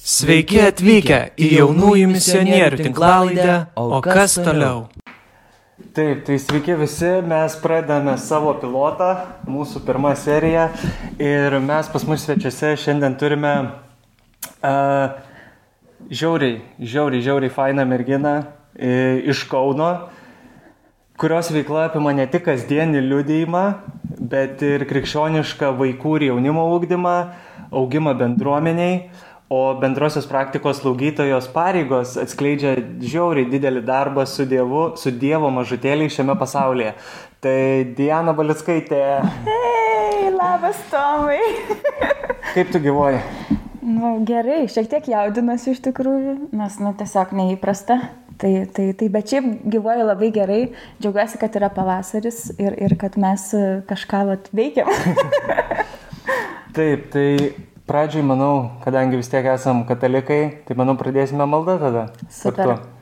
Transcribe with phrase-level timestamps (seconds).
[0.00, 4.86] Sveiki atvykę į jaunųjų misionierių tinklalaidę, o kas toliau?
[5.92, 9.10] Taip, tai sveiki visi, mes pradedame savo pilotą,
[9.44, 10.70] mūsų pirmą seriją
[11.20, 15.20] ir mes pas mus svečiuose šiandien turime uh,
[16.08, 19.92] žiauriai, žiauriai, žiauriai fainą merginą uh, iš Kauno,
[21.20, 23.66] kurios veikla apima ne tik kasdienį liudėjimą,
[24.32, 27.18] bet ir krikščionišką vaikų ir jaunimo ūkdymą,
[27.68, 29.10] augimą bendruomeniai.
[29.52, 36.36] O bendrosios praktikos slaugytojos pareigos atskleidžia žiauriai didelį darbą su Dievu, su Dievo mažutėliai šiame
[36.38, 36.92] pasaulyje.
[37.42, 37.54] Tai
[37.98, 39.00] Diana Balickaitė.
[39.48, 41.40] Hei, labas Tomai.
[42.52, 43.18] Kaip tu gyvoji?
[43.82, 47.96] Nu, gerai, šiek tiek jaudinuosi iš tikrųjų, nes, nu, tiesiog neįprasta.
[48.38, 50.60] Tai, tai, tai, bet šiaip gyvoju labai gerai,
[51.02, 53.50] džiaugiuosi, kad yra pavasaris ir, ir kad mes
[53.90, 54.94] kažką vat, veikiam.
[56.76, 57.26] Taip, tai
[57.90, 62.06] pradžiai, manau, kadangi vis tiek esam katalikai, tai manau pradėsime maldą tada.
[62.30, 62.76] Super.
[62.76, 62.98] Kartu.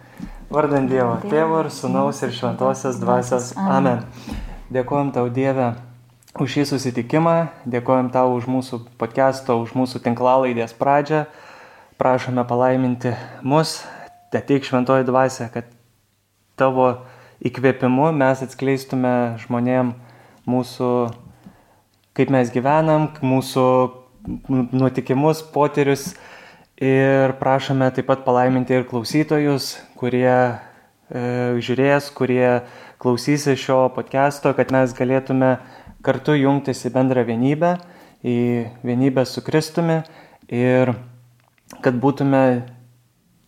[0.48, 3.50] Vardant Dievo, Tėvo ir Sūnaus ir Šventosios Dvasios.
[3.60, 4.06] Amen.
[4.72, 5.74] Dėkojom tau Dieve
[6.40, 7.34] už šį susitikimą,
[7.68, 11.26] dėkojom tau už mūsų podcast'o, už mūsų tinklalaidės pradžią.
[12.00, 13.12] Prašome palaiminti
[13.44, 13.82] mus,
[14.32, 15.68] ateik šventoji dvasia, kad
[16.56, 17.02] tavo
[17.44, 19.92] įkvėpimu mes atskleistume žmonėm
[20.48, 20.92] mūsų,
[22.16, 23.68] kaip mes gyvenam, mūsų
[24.72, 26.12] nutikimus, potyrius
[26.80, 30.54] ir prašome taip pat palaiminti ir klausytojus, kurie e,
[31.64, 32.60] žiūrės, kurie
[33.02, 35.56] klausysi šio podcast'o, kad mes galėtume
[36.06, 37.76] kartu jungtis į bendrą vienybę,
[38.22, 38.38] į
[38.86, 40.02] vienybę su Kristumi
[40.54, 40.94] ir
[41.82, 42.42] kad būtume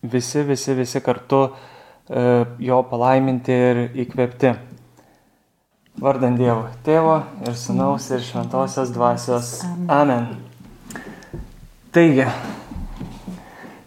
[0.03, 2.27] visi, visi, visi kartu e,
[2.59, 4.53] jo palaiminti ir įkvėpti.
[6.01, 9.59] Vardant Dievo, Tėvo ir Sūnaus ir Šventosios Dvasios.
[9.91, 10.50] Amen.
[11.91, 12.23] Taigi,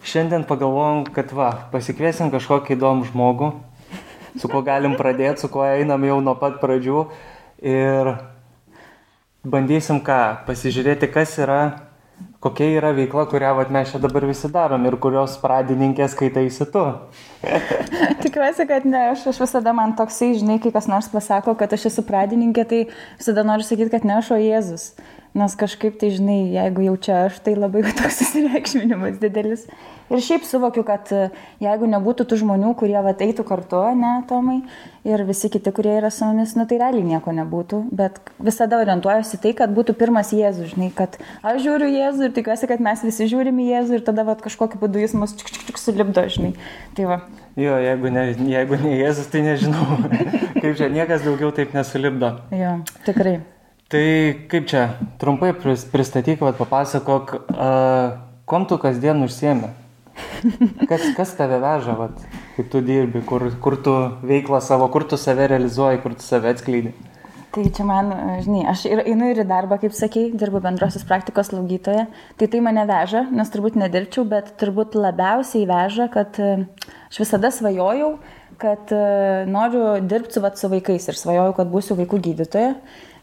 [0.05, 3.49] šiandien pagalvojom, kad va, pasikviesim kažkokį įdomų žmogų,
[4.37, 7.07] su kuo galim pradėti, su kuo einam jau nuo pat pradžių
[7.65, 8.11] ir
[9.41, 11.59] bandysim ką, pasižiūrėti, kas yra,
[12.45, 16.85] kokia yra veikla, kurią vat, mes čia dabar visi darom ir kurios pradininkės skaitaisi tu.
[18.27, 21.89] Tikiuosi, kad ne, aš, aš visada man toksai, žinai, kai kas nors pasako, kad aš
[21.95, 24.91] esu pradininkė, tai visada noriu sakyti, kad ne aš, o Jėzus.
[25.35, 29.65] Nes kažkaip tai, žinai, jeigu jau čia aš, tai labai toks susireikšminimas didelis.
[30.13, 31.25] Ir šiaip suvokiu, kad e,
[31.65, 34.61] jeigu nebūtų tų žmonių, kurie va eitų kartu, ne, Tomai,
[35.03, 37.81] ir visi kiti, kurie yra su mumis, nu tai realiai nieko nebūtų.
[37.99, 42.69] Bet visada orientuojuosi tai, kad būtų pirmas Jėzus, žinai, kad aš žiūriu Jėzų ir tikiuosi,
[42.71, 45.81] kad mes visi žiūrime Jėzų ir tada va kažkokiu būdu jis mus čik čik čik
[45.83, 46.53] sulipdo, žinai.
[46.95, 47.19] Tai va.
[47.59, 49.99] Jo, jeigu ne, jeigu ne Jėzus, tai nežinau,
[50.61, 52.37] kaip čia niekas daugiau taip nesulipdo.
[52.55, 52.77] Jo,
[53.09, 53.41] tikrai.
[53.93, 54.05] Tai
[54.49, 54.85] kaip čia,
[55.21, 58.15] trumpai pristatyk, vat, papasakok, uh,
[58.49, 59.69] kom tu kasdien užsiemi?
[60.89, 62.23] Kas, kas tave veža, vat,
[62.57, 63.93] kaip tu dirbi, kur, kur tu
[64.25, 66.95] veiklą savo, kur tu save realizuoji, kur tu save atskleidi?
[67.55, 68.09] Tai čia man,
[68.43, 72.09] žinai, aš ir einu ir į darbą, kaip sakei, dirbu bendrosios praktikos slaugytoje.
[72.41, 78.15] Tai tai mane veža, nes turbūt nedirbčiau, bet turbūt labiausiai veža, kad aš visada svajojau,
[78.59, 78.91] kad
[79.51, 82.73] noriu dirbti su, vat, su vaikais ir svajojau, kad būsiu vaikų gydytoja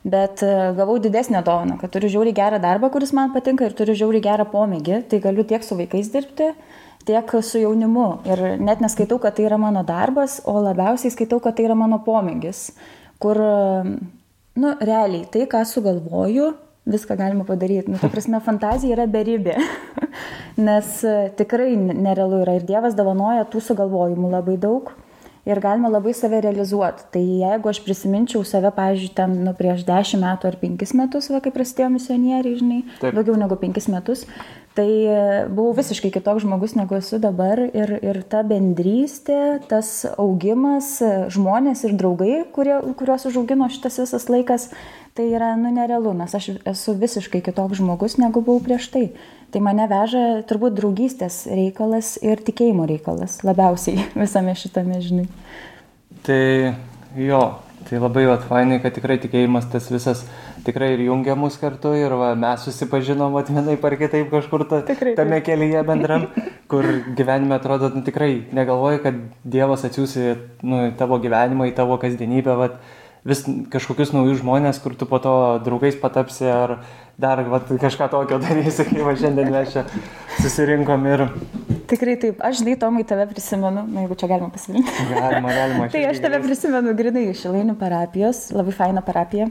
[0.04, 0.42] bet
[0.78, 4.48] gavau didesnę dovaną, kad turiu žiauriai gerą darbą, kuris man patinka ir turiu žiauriai gerą
[4.50, 6.52] pomėgį, tai galiu tiek su vaikais dirbti,
[7.06, 8.08] tiek su jaunimu.
[8.30, 12.02] Ir net neskaitau, kad tai yra mano darbas, o labiausiai skaitau, kad tai yra mano
[12.06, 12.72] pomėgis,
[13.22, 13.38] kur,
[14.58, 16.50] nu, realiai tai, ką sugalvoju,
[16.90, 17.94] viską galima padaryti.
[17.94, 19.54] Nu, ta prasme, fantazija yra beribė,
[20.68, 20.98] nes
[21.38, 24.90] tikrai nerealu yra ir Dievas dovanoja tų sugalvojimų labai daug
[25.46, 27.08] ir galima labai save realizuoti.
[27.14, 31.42] Tai jeigu aš prisiminčiau save, pavyzdžiui, ten nu, prieš 10 metų ar 5 metus, va,
[31.44, 33.16] kai prasidėjo misionieriai, žinai, Taip.
[33.18, 34.26] daugiau negu 5 metus,
[34.78, 34.88] tai
[35.52, 40.94] buvau visiškai kitoks žmogus negu esu dabar ir, ir ta bendrystė, tas augimas,
[41.34, 44.70] žmonės ir draugai, kurie, kuriuos užaugino šitas visas laikas,
[45.18, 49.06] tai yra nu nerealu, nes aš esu visiškai kitoks žmogus negu buvau prieš tai.
[49.52, 55.28] Tai mane veža turbūt draugystės reikalas ir tikėjimo reikalas labiausiai visame šitame, žinai.
[56.24, 56.44] Tai
[57.20, 57.42] jo,
[57.90, 60.24] tai labai atvainai, kad tikrai tikėjimas tas visas
[60.66, 65.16] tikrai ir jungia mus kartu ir va, mes susipažinom atmenai par kitaip kažkur ta, tikrai,
[65.18, 66.28] tame kelyje bendram,
[66.72, 66.86] kur
[67.18, 72.70] gyvenime atrodo, nu, tikrai negalvoji, kad Dievas atsiūsi nu, tavo gyvenimą, į tavo kasdienybę, va,
[73.28, 75.36] vis kažkokius naujus žmonės, kur tu po to
[75.66, 76.80] draugais patapsi ar
[77.22, 79.86] dar vat, kažką tokio darysi, kaip va, šiandien mes čia
[80.40, 81.28] susirinkom ir
[81.92, 85.08] Tikrai taip, aš žinai, Tomai, tave prisimenu, na jeigu čia galima pasidalinti.
[85.12, 85.88] Galima, galima.
[85.92, 89.50] tai aš tave prisimenu grinai iš Šilainių parapijos, labai faina parapija,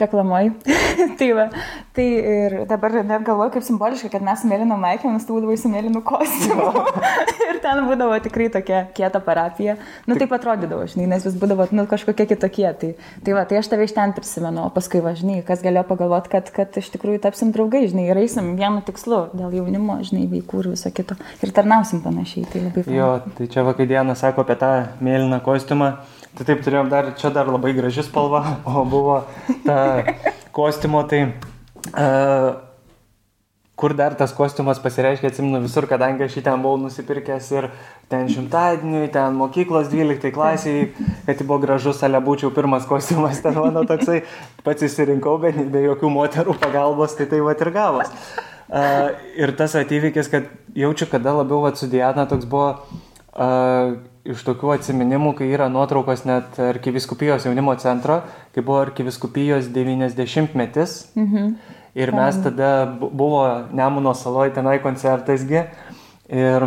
[0.00, 0.54] reklamuoju.
[1.20, 1.44] tai va,
[1.92, 5.68] tai ir dabar net galvoju, kaip simboliška, kad mes mėlyną maikę, nes tu būdavai su
[5.72, 6.70] mėlynu kostiumu.
[7.50, 9.76] ir ten būdavo tikrai tokia kieta parapija.
[10.08, 12.70] Nu taip atrodydavo, žinai, nes vis būdavo nu, kažkokie kitokie.
[12.80, 12.94] Tai,
[13.26, 16.48] tai va, tai aš tave iš ten prisimenu, o paskui važinai, kas galėjo pagalvoti, kad,
[16.56, 20.72] kad iš tikrųjų tapsim draugai, žinai, ir eisim vienu tikslu dėl jaunimo, žinai, veikų ir
[20.72, 21.20] viso kito.
[21.44, 22.96] Ir tarnausim bendrausim panašiai, tai labai faina.
[22.96, 25.96] Jo, tai čia vakar dieną sako apie tą mėlyną kostiumą,
[26.36, 29.24] tai taip turėjom dar, čia dar labai graži spalva, o buvo
[29.66, 30.04] ta
[30.52, 31.32] kostiumo, tai
[31.92, 32.54] uh,
[33.74, 37.70] kur dar tas kostiumas pasireiškia, atsimenu visur, kadangi aš jį ten buvau nusipirkęs ir
[38.12, 40.86] ten šimtadieniui, ten mokyklos 12 klasiai,
[41.26, 44.22] kad jį buvo gražus, ale būčiau pirmas kostiumas, ten mano toksai,
[44.62, 48.14] pats įsirinkau, bet be jokių moterų pagalbos, tai tai va ir gavos.
[48.72, 54.44] Uh, ir tas atvykis, kad jaučiu, kada labiau vat, su Diana toks buvo uh, iš
[54.46, 58.22] tokių atsiminimų, kai yra nuotraukos net arkiviskupijos jaunimo centro,
[58.54, 61.02] kai buvo arkiviskupijos 90 metis.
[61.18, 61.54] Mhm.
[61.92, 63.42] Ir mes tada buvo
[63.76, 65.66] Nemuno saloje tenai koncertasgi.
[66.32, 66.64] Ir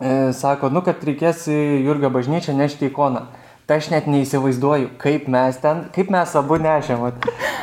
[0.00, 3.26] e, sako, nu, kad reikės į Jurgio bažnyčią nešti ikoną.
[3.68, 7.02] Tai aš net neįsivaizduoju, kaip mes ten, kaip mes abu nešėm.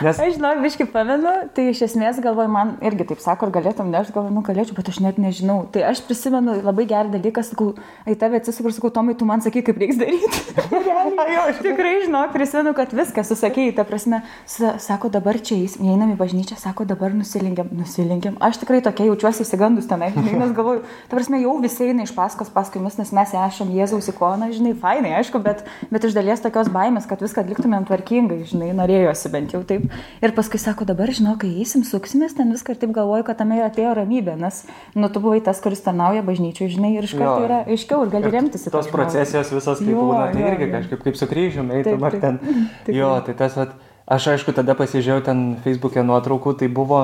[0.05, 0.19] Nes...
[0.21, 4.13] Aš žinau, viškai pamenu, tai iš esmės galvoju, man irgi taip sako, ar galėtum nešti,
[4.13, 5.63] galvoju, nu galėčiau, bet aš net nežinau.
[5.73, 7.71] Tai aš prisimenu labai gerą dalyką, sakau,
[8.05, 10.43] į tave atsisuku ir sakau, Tomai, tu man sakai, kaip reiks daryti.
[11.33, 16.19] jo, aš tikrai žinau, prisimenu, kad viską susakėjai, ta prasme, sako, dabar čia įeinam į
[16.21, 18.37] bažnyčią, sako, dabar nusilinkiam, nusilinkiam.
[18.45, 22.53] Aš tikrai tokia jaučiuosi įsigandus tenai, nes galvoju, ta prasme, jau visi eina iš paskos
[22.53, 25.65] paskui mus, nes mes esam Jėzaus ikona, žinai, fainai, aišku, bet
[25.95, 29.85] bet iš dalies tokios baimės, kad viską atliktumėm tvarkingai, žinai, norėjosi bent jau taip.
[30.19, 33.61] Ir paskui sako, dabar žinau, kai eisim, suksimės ten viską ir taip galvoju, kad tame
[33.63, 34.61] atėjo ramybė, nes,
[34.99, 38.33] nu, tu buvai tas, kuris tarnauja bažnyčiai, žinai, ir iš karto yra aiškiau ir gali
[38.33, 40.71] remtis į tos procesijos visos, kaip būna, tai jo, irgi jo.
[40.75, 42.41] kažkaip kaip su kryžiumi, eitum ar ten.
[42.85, 43.71] Taip, jo, tai tas, vat,
[44.11, 47.01] aš aišku, tada pasižiūrėjau ten Facebook'e nuotraukų, tai buvo,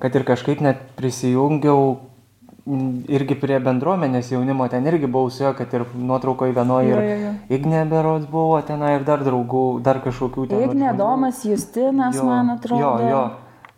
[0.00, 1.98] kad ir kažkaip net prisijungiau
[2.66, 7.18] irgi prie bendruomenės jaunimo, ten irgi buvau su juo, kad ir nuotraukoje vienoje ir jo,
[7.20, 7.30] jo.
[7.56, 10.64] Ignė Berods buvo ten ir dar draugų, dar kažkokių ten.
[10.68, 12.82] Ignė Domas, Justinas, jo, man atrodo.
[12.82, 13.22] Jo, jo.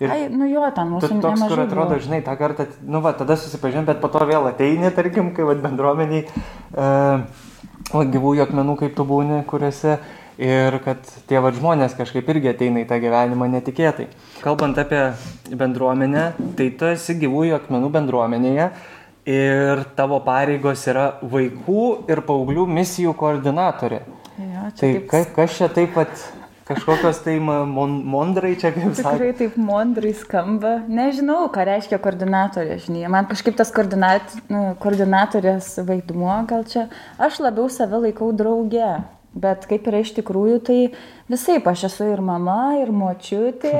[0.02, 3.36] Ir Ai, nu jo, ten mūsų toks, kur atrodo, žinai, tą kartą, nu va, tada
[3.38, 6.24] susipažinti, bet po to vėl ateini, tarkim, kai va, bendruomeniai,
[6.74, 10.00] uh, gyvųjų akmenų, kaip tu būni, kuriuose
[10.40, 14.08] ir kad tie va žmonės kažkaip irgi ateina į tą gyvenimą netikėtai.
[14.42, 15.04] Kalbant apie
[15.50, 18.70] bendruomenę, tai tu esi gyvųjų akmenų bendruomenėje
[19.28, 24.02] ir tavo pareigos yra vaikų ir paauglių misijų koordinatorė.
[24.42, 25.10] Jo, tai taip...
[25.10, 26.24] ka, kas čia taip pat
[26.66, 29.12] kažkokios tai mon, mondrai čia kaip sakė.
[29.12, 30.74] Tikrai taip mondrai skamba.
[30.88, 33.06] Nežinau, ką reiškia koordinatorė, žinai.
[33.12, 34.34] Man kažkaip tas koordinat,
[34.82, 36.88] koordinatorės vaidmuo gal čia.
[37.22, 38.94] Aš labiau save laikau drauge.
[39.32, 40.76] Bet kaip yra iš tikrųjų, tai
[41.32, 43.72] visai aš esu ir mama, ir močiutė,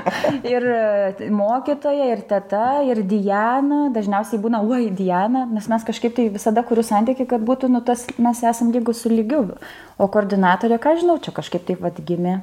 [0.52, 3.86] ir e, mokytoja, ir teta, ir Diana.
[3.94, 8.04] Dažniausiai būna, oi, Diana, nes mes kažkaip tai visada kuriu santyki, kad būtų, nu, tas
[8.20, 9.46] mes esam lygus su lygiu.
[9.96, 12.42] O koordinatorė, ką žinau, čia kažkaip taip vad gimė.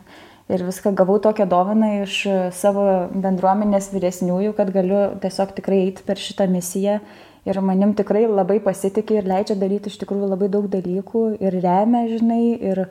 [0.50, 2.22] Ir viską gavau tokią dovaną iš
[2.56, 7.02] savo bendruomenės vyresniųjų, kad galiu tiesiog tikrai eiti per šitą misiją
[7.48, 12.04] ir manim tikrai labai pasitikė ir leidžia daryti iš tikrųjų labai daug dalykų ir remia,
[12.12, 12.42] žinai,
[12.72, 12.84] ir,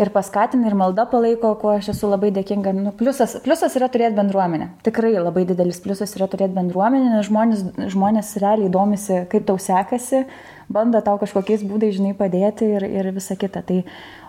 [0.00, 2.72] ir paskatina, ir malda palaiko, kuo aš esu labai dėkinga.
[2.78, 4.70] Nu, pliusas, pliusas yra turėti bendruomenę.
[4.86, 10.24] Tikrai labai didelis pliusas yra turėti bendruomenę, nes žmonės, žmonės realiai domisi, kaip tau sekasi,
[10.72, 13.64] bando tau kažkokiais būdais, žinai, padėti ir, ir visa kita.
[13.66, 13.82] Tai,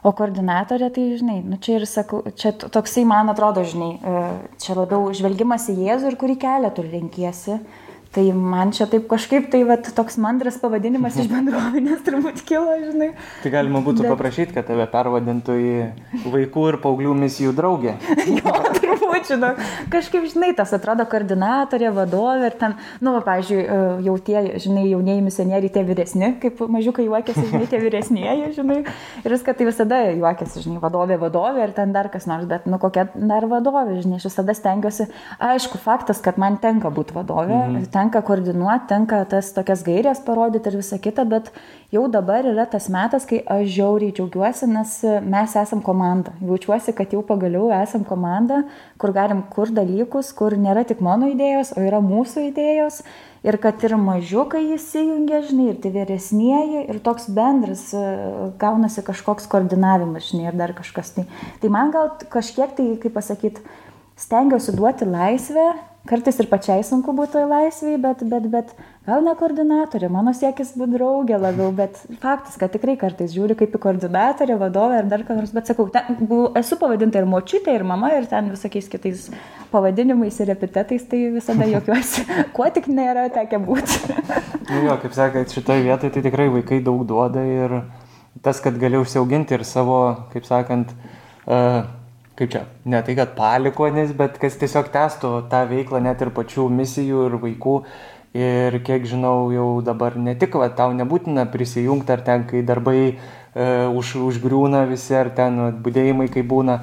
[0.04, 4.26] o koordinatorė, tai, žinai, nu, čia ir sakau, čia toksai, man atrodo, žinai, e,
[4.60, 7.62] čia labiau žvelgimas į Jėzų ir kurį kelią tu renkiesi.
[8.14, 13.10] Tai man čia taip kažkaip tai vat, toks mandras pavadinimas iš bendruomenės turbūt kilo, žinai.
[13.42, 14.12] Tai galima būtų Bet...
[14.14, 15.72] paprašyti, kad tave pervadintų į
[16.30, 17.96] vaikų ir paauglių misijų draugę.
[18.38, 19.50] jo, turbūt, žinau.
[19.94, 24.86] Kažkaip, žinai, tas atrodo koordinatorė, vadovė ir ten, nu, va, pavyzdžiui, e, jau tie, žinai,
[24.92, 28.80] jaunieji misionieriai, tie vyresni, kaip mažiukai juokiasi, žinai, tie vyresnėji, žinai.
[29.24, 32.78] Ir viską tai visada juokiasi, žinai, vadovė, vadovė ir ten dar kas nors, bet, nu,
[32.82, 35.10] kokia dar vadovė, žinai, aš visada stengiuosi.
[35.42, 37.64] Aišku, faktas, kad man tenka būti vadovė.
[37.64, 37.90] Mhm.
[37.94, 41.52] Ten tenka koordinuoti, tenka tas tokias gairias parodyti ir visa kita, bet
[41.94, 46.34] jau dabar yra tas metas, kai aš žiauriai džiaugiuosi, nes mes esam komanda.
[46.44, 48.64] Jaučiuosi, kad jau pagaliau esam komanda,
[49.00, 53.04] kur galim kur dalykus, kur nėra tik mano idėjos, o yra mūsų idėjos.
[53.44, 57.90] Ir kad ir mažiukai įsijungia, žinai, ir tai vyresnieji, ir toks bendras
[58.60, 61.12] gaunasi kažkoks koordinavimas, žinai, ir dar kažkas.
[61.18, 61.26] Tai,
[61.60, 63.66] tai man gal kažkiek tai, kaip pasakyti,
[64.24, 65.68] stengiuosi duoti laisvę
[66.08, 68.72] kartais ir pačiai sunku būtų laisvėje, bet, bet, bet
[69.08, 73.78] gal ne koordinatorė, mano siekis būti draugė labiau, bet faktas, kad tikrai kartais žiūri kaip
[73.78, 77.78] į koordinatorę, vadovę ar dar ką nors, bet sakau, ten, bu, esu pavadinta ir močiutė,
[77.78, 79.30] ir mama, ir ten visokiais kitais
[79.72, 84.20] pavadinimais ir epitetais, tai visada jokiuosi, kuo tik nėra tekę būti.
[84.74, 87.80] nu jo, kaip sakėt, šitoje vietoje tai tikrai vaikai daug duoda ir
[88.44, 90.04] tas, kad gali užsiauginti ir savo,
[90.36, 90.92] kaip sakant,
[91.48, 91.86] uh,
[92.40, 96.68] kaip čia, ne tai, kad palikonis, bet kas tiesiog testų tą veiklą net ir pačių
[96.74, 97.78] misijų ir vaikų.
[98.34, 102.98] Ir kiek žinau, jau dabar ne tik, va, tau nebūtina prisijungti, ar ten, kai darbai
[103.06, 103.16] e,
[103.94, 106.80] už, užgriūna visi, ar ten būdėjimai, kai būna,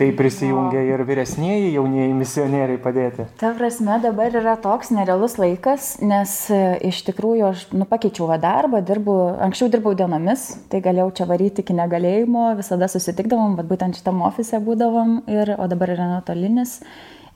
[0.00, 3.26] tai prisijungia ir vyresnieji jaunieji misionieriai padėti.
[3.40, 8.80] Ta prasme, dabar yra toks nerealus laikas, nes e, iš tikrųjų aš nu, pakeičiau darbą,
[8.86, 14.24] dirbu, anksčiau dirbau dienomis, tai galėjau čia varyti iki negalėjimo, visada susitikdavom, bet būtent šitam
[14.24, 16.78] ofise būdavom, ir, o dabar yra nuotolinis.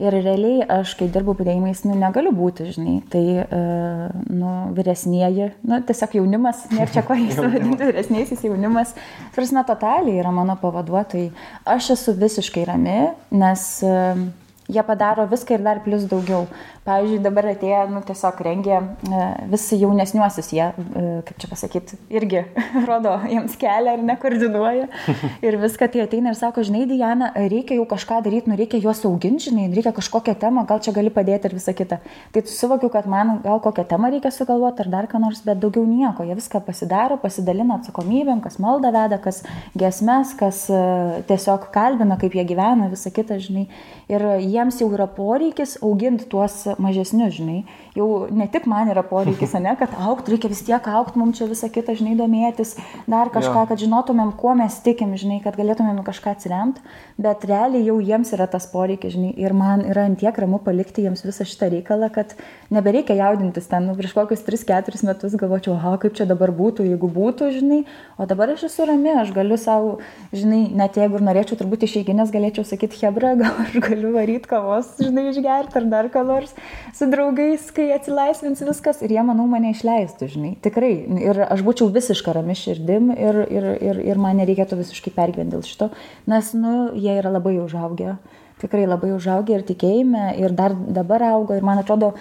[0.02, 5.78] Ir realiai aš, kai dirbu pridėjimais, nu, negaliu būti, žinai, tai, uh, nu, vyresnieji, nu,
[5.86, 8.96] tiesiog jaunimas, nėra čia ko jais vadinti, vyresniaisiais jaunimas,
[9.36, 11.28] prasme, totaliai yra mano pavaduotojai.
[11.76, 12.98] Aš esu visiškai rami,
[13.38, 14.24] nes uh,
[14.68, 16.46] jie padaro viską ir dar plus daugiau.
[16.84, 22.42] Pavyzdžiui, dabar atėjo, nu, tiesiog rengia e, visi jaunesniuosius, jie, e, kaip čia pasakyti, irgi
[22.88, 24.88] rodo jiems kelią ir nekoordinuoja.
[25.44, 29.02] Ir viską tai ateina ir sako, žinai, Diana, reikia jau kažką daryti, nu reikia juos
[29.04, 31.98] auginti, žinai, reikia kažkokią temą, gal čia gali padėti ir visa kita.
[32.32, 35.84] Tai suvokiu, kad man gal kokią temą reikia sugalvoti ar dar ką nors, bet daugiau
[35.88, 36.24] nieko.
[36.24, 39.42] Jie viską pasidaro, pasidalina atsakomybėm, kas malda veda, kas
[39.76, 40.80] gesmes, kas e,
[41.28, 43.66] tiesiog kalbina, kaip jie gyvena, visa kita, žinai.
[44.12, 44.24] Ir
[44.54, 47.64] jiems jau yra poreikis auginti tuos mažesnius, žinai.
[47.94, 51.48] Jau ne tik man yra poreikis, ne, kad aukti, reikia vis tiek aukti, mums čia
[51.50, 52.74] visą kitą, žinai, domėtis,
[53.10, 53.68] dar kažką, jo.
[53.70, 56.82] kad žinotumėm, kuo mes tikim, žinai, kad galėtumėm kažką atsiremti,
[57.20, 61.22] bet realiai jau jiems yra tas poreikis, žinai, ir man yra antiek ramu palikti jiems
[61.26, 62.34] visą šitą reikalą, kad
[62.74, 67.10] nebereikia jaudintis ten, nu, prieš kokius 3-4 metus galvočiau, aha, kaip čia dabar būtų, jeigu
[67.10, 67.82] būtų, žinai,
[68.18, 69.98] o dabar aš esu rami, aš galiu savo,
[70.34, 74.92] žinai, net jeigu ir norėčiau turbūt išeiginės, galėčiau sakyti, Hebra, gal aš galiu varyti kavos,
[75.00, 76.54] žinai, išgerti ar dar ką nors
[76.96, 80.52] su draugais, kai atsilaisvins viskas ir jie, manau, mane išleistų, žinai.
[80.64, 80.92] Tikrai.
[81.24, 85.66] Ir aš būčiau visiškai rami širdim ir, ir, ir, ir man nereikėtų visiškai pergyventi dėl
[85.66, 85.90] šito,
[86.30, 88.16] nes, nu, jie yra labai užaugę.
[88.62, 92.14] Tikrai labai užaugę ir tikėjime ir dar dabar auga ir man atrodo,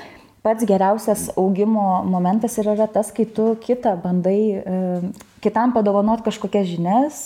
[0.43, 5.11] pats geriausias augimo momentas yra tas, kai tu kitą bandai, e,
[5.43, 7.19] kitam padovanot kažkokias žinias,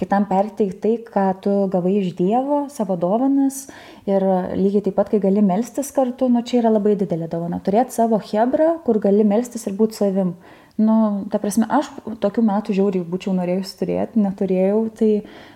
[0.00, 3.64] kitam perteikti tai, ką tu gavai iš Dievo, savo dovanas.
[4.08, 7.60] Ir lygiai taip pat, kai gali melstis kartu, nu čia yra labai didelė dovana.
[7.64, 10.36] Turėti savo hebrą, kur gali melstis ir būti savim.
[10.74, 11.86] Nu, ta prasme, aš
[12.18, 15.10] tokių metų žiauriai būčiau norėjus turėti, neturėjau, tai,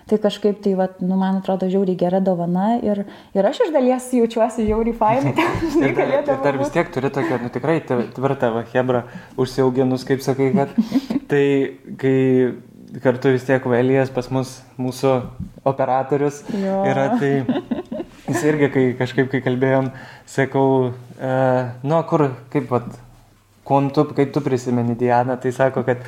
[0.07, 3.01] tai kažkaip tai, va, nu, man atrodo, žiauriai gera dovana ir,
[3.35, 5.33] ir aš iš dalies jaučiuosi žiauriai fainai.
[5.83, 9.03] ir, dar, ir dar vis tiek turi tokią, nu, tikrai tvirtą va, hebrą
[9.35, 10.71] užsiauginus, kaip sakai, kad
[11.31, 11.43] tai,
[11.99, 12.15] kai
[13.03, 15.17] kartu vis tiek Velijas pas mus, mūsų
[15.67, 16.79] operatorius jo.
[16.87, 17.43] yra, tai
[18.29, 19.91] jis irgi, kai kažkaip, kai kalbėjom,
[20.31, 20.65] sakau,
[21.19, 21.35] e,
[21.83, 22.87] nu, kur, kaip, vat,
[23.69, 26.01] kuom tu, kaip tu prisimeni Dianą, tai sako, kad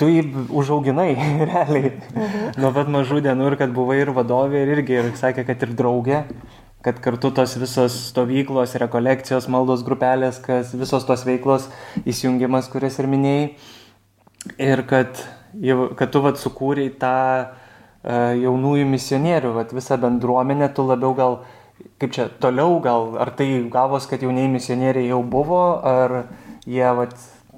[0.00, 1.10] tu jį užauginai
[1.50, 2.54] realiai mhm.
[2.62, 5.74] nuo pat mažų dienų ir kad buvai ir vadovė ir irgi ir sakė, kad ir
[5.78, 6.22] draugė,
[6.86, 11.68] kad kartu tos visos stovyklos, rekolekcijos, maldos grupelės, kas visos tos veiklos
[12.06, 13.46] įsijungimas, kurias ir minėjai.
[14.62, 15.18] Ir kad,
[15.98, 21.40] kad tu vat sukūrei tą uh, jaunųjų misionierių, vat visą bendruomenę, tu labiau gal
[22.00, 26.26] kaip čia toliau gal, ar tai gavos, kad jaunieji misionieriai jau buvo, ar
[26.66, 27.14] jie, vat,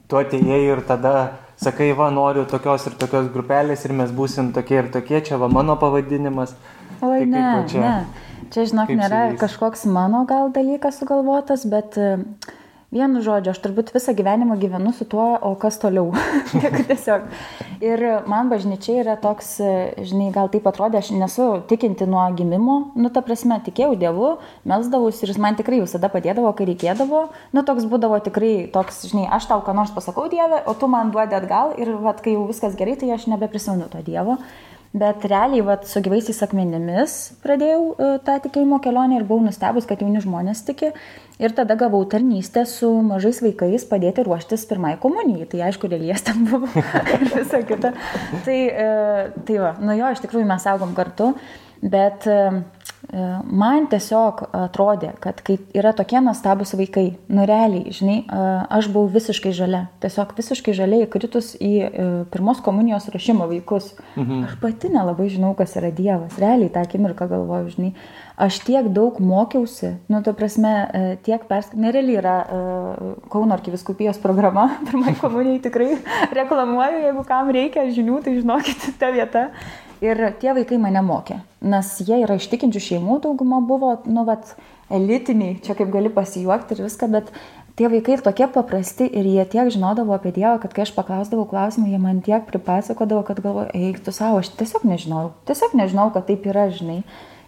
[0.09, 1.15] tu atėjai ir tada
[1.61, 5.51] sakai, va, noriu tokios ir tokios grupelės ir mes būsim tokie ir tokie, čia va
[5.53, 6.55] mano pavadinimas.
[7.01, 8.25] Oi, tai ne, čia, ne.
[8.53, 12.23] Čia, žinok, nėra kažkoks mano gal dalykas sugalvotas, bet uh,
[12.89, 16.09] Vienu žodžiu, aš turbūt visą gyvenimą gyvenu su tuo, o kas toliau.
[16.89, 17.27] Tiesiog.
[17.85, 19.51] Ir man bažnyčia yra toks,
[20.09, 24.31] žinai, gal taip atrodė, aš nesu tikinti nuo gimimo, nu, ta prasme, tikėjau Dievu,
[24.65, 27.27] melsdavus ir jis man tikrai visada padėdavo, kai reikėdavo.
[27.53, 31.13] Nu, toks būdavo tikrai toks, žinai, aš tau ką nors pasakau Dievę, o tu man
[31.13, 34.41] duodi atgal ir, vad, kai jau viskas gerai, tai aš nebeprisimenu to Dievo.
[34.97, 40.01] Bet realiai, vat, su gyvaisiais akmenimis pradėjau uh, tą tikėjimo kelionę ir buvau nustebus, kad
[40.01, 40.95] jauni žmonės tiki.
[41.39, 45.45] Ir tada gavau tarnystę su mažais vaikais padėti ruoštis pirmai komunijai.
[45.53, 46.71] Tai aišku, relies ten buvo
[47.15, 47.93] ir visa kita.
[48.47, 51.35] Tai, uh, tai va, nu jo, iš tikrųjų mes augom kartu,
[51.85, 52.63] bet uh,
[53.09, 58.43] man tiesiog atrodė, kad kai yra tokie nuostabus vaikai, nu realiai, žinai, e,
[58.77, 63.95] aš buvau visiškai žalia, tiesiog visiškai žalia įkritus į e, pirmos komunijos rašymą vaikus.
[64.19, 64.45] Mhm.
[64.51, 67.95] Aš pati nelabai žinau, kas yra Dievas, realiai tą akimirką galvoju, žinai,
[68.37, 70.75] aš tiek daug mokiausi, nu, ta prasme,
[71.25, 71.73] tiek pers...
[71.79, 72.37] Nerealiai yra
[73.33, 75.91] Kauno arkiviskupijos programa, pirmai komunijai tikrai
[76.37, 79.49] reklamuoju, jeigu kam reikia žinių, tai žinokit, ta vieta.
[80.05, 84.53] Ir tie vaikai mane mokė, nes jie yra iš tikinčių šeimų, dauguma buvo, nu, vat,
[84.95, 87.33] elitiniai, čia kaip gali pasijuokti ir viską, bet
[87.79, 91.91] tie vaikai tokie paprasti ir jie tiek žinodavo apie Dievą, kad kai aš paklausdavau klausimą,
[91.91, 96.31] jie man tiek pripasakodavo, kad galvoju, eik tu savo, aš tiesiog nežinau, tiesiog nežinau, kad
[96.31, 97.03] taip yra, žinai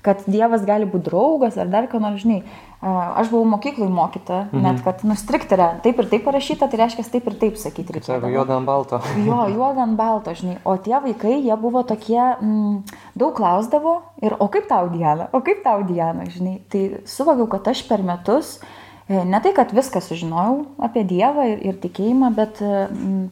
[0.07, 2.43] kad Dievas gali būti draugas ar dar ką nors, žinai.
[2.81, 4.63] Aš buvau mokyklai mokyta, mhm.
[4.65, 7.99] net kad nustrikti yra taip ir taip parašyta, tai reiškia taip ir taip sakyti.
[7.99, 9.03] Kaip sako, juoda ant balto.
[9.29, 10.57] jo, juoda ant balto, žinai.
[10.65, 15.45] O tie vaikai, jie buvo tokie, mm, daug klausdavo ir, o kaip tau Diena, o
[15.45, 16.63] kaip tau Diena, žinai.
[16.73, 18.79] Tai suvokiau, kad aš per metus uh,
[19.11, 22.61] ne tai, kad viską sužinojau apie Dievą ir, ir tikėjimą, bet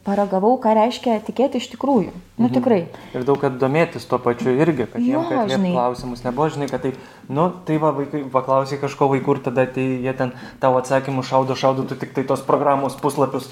[0.03, 2.11] paragavau, ką reiškia tikėti iš tikrųjų.
[2.39, 2.55] Nu mhm.
[2.57, 2.79] tikrai.
[3.15, 6.93] Ir daug, kad domėtis tuo pačiu irgi, kad jiems žinai, klausimus nebuvo, žinai, kad tai,
[7.31, 11.55] nu, tai va, vaikai paklausė kažko vaikų ir tada tai jie ten tavo atsakymų šaudo,
[11.59, 13.47] šaudo, tu tik tai tos programos puslapius.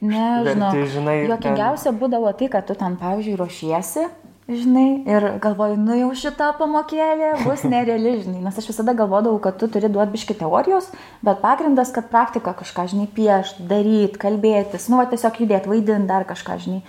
[0.00, 0.70] Ne, žinau.
[0.72, 2.00] Žinai, Jokingiausia ten...
[2.00, 4.08] būdavo tai, kad tu ten, pavyzdžiui, ruošiesi
[4.48, 9.58] žinai, ir galvoju, nu jau šita pamokėlė bus nereali, žinai, nes aš visada galvodavau, kad
[9.60, 10.88] tu turi duoti biški teorijos,
[11.24, 16.24] bet pagrindas, kad praktika kažką, žinai, piešti, daryti, kalbėtis, nu, va, tiesiog judėti, vaidinti dar
[16.28, 16.80] kažką, žinai.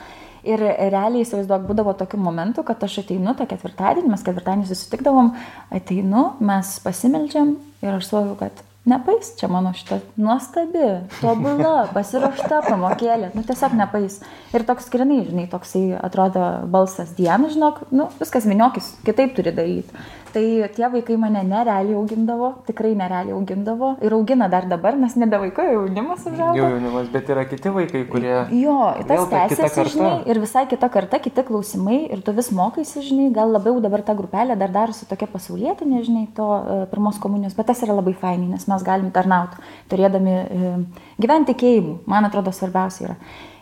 [0.48, 5.34] Ir realiai įsivaizduok, būdavo tokių momentų, kad aš ateinu tą ketvirtadienį, mes ketvirtadienį susitikdavom,
[5.75, 10.86] ateinu, mes pasimeldžiam ir aš suvokiu, kad nepais, čia mano šita nuostabi,
[11.19, 14.19] tobula, pasiruošta pamokėlė, nu tiesiog nepais.
[14.55, 20.08] Ir toks skrinai, žinai, toksai atrodo balsas dieną, žinok, nu viskas viniokis, kitaip turi daryti.
[20.33, 20.43] Tai
[20.75, 25.65] tie vaikai mane nerealiai augindavo, tikrai nerealiai augindavo ir augina dar dabar, nes nebe vaikai,
[25.74, 26.57] jaunimas užaugo.
[26.57, 28.36] Jau jaunimas, bet yra kiti vaikai, kurie...
[28.59, 28.77] Jo,
[29.09, 33.50] tas tęsiasi, žinai, ir visai kita karta, kiti klausimai ir tu vis mokaisi, žinai, gal
[33.55, 37.81] labiau dabar ta grupelė dar darosi tokia pasaulietinė, žinai, to uh, pirmos komunijos, bet tas
[37.88, 39.57] yra labai fainai, nes mes galim tarnauti,
[39.89, 43.17] turėdami uh, gyventi tikėjimu, man atrodo svarbiausia yra.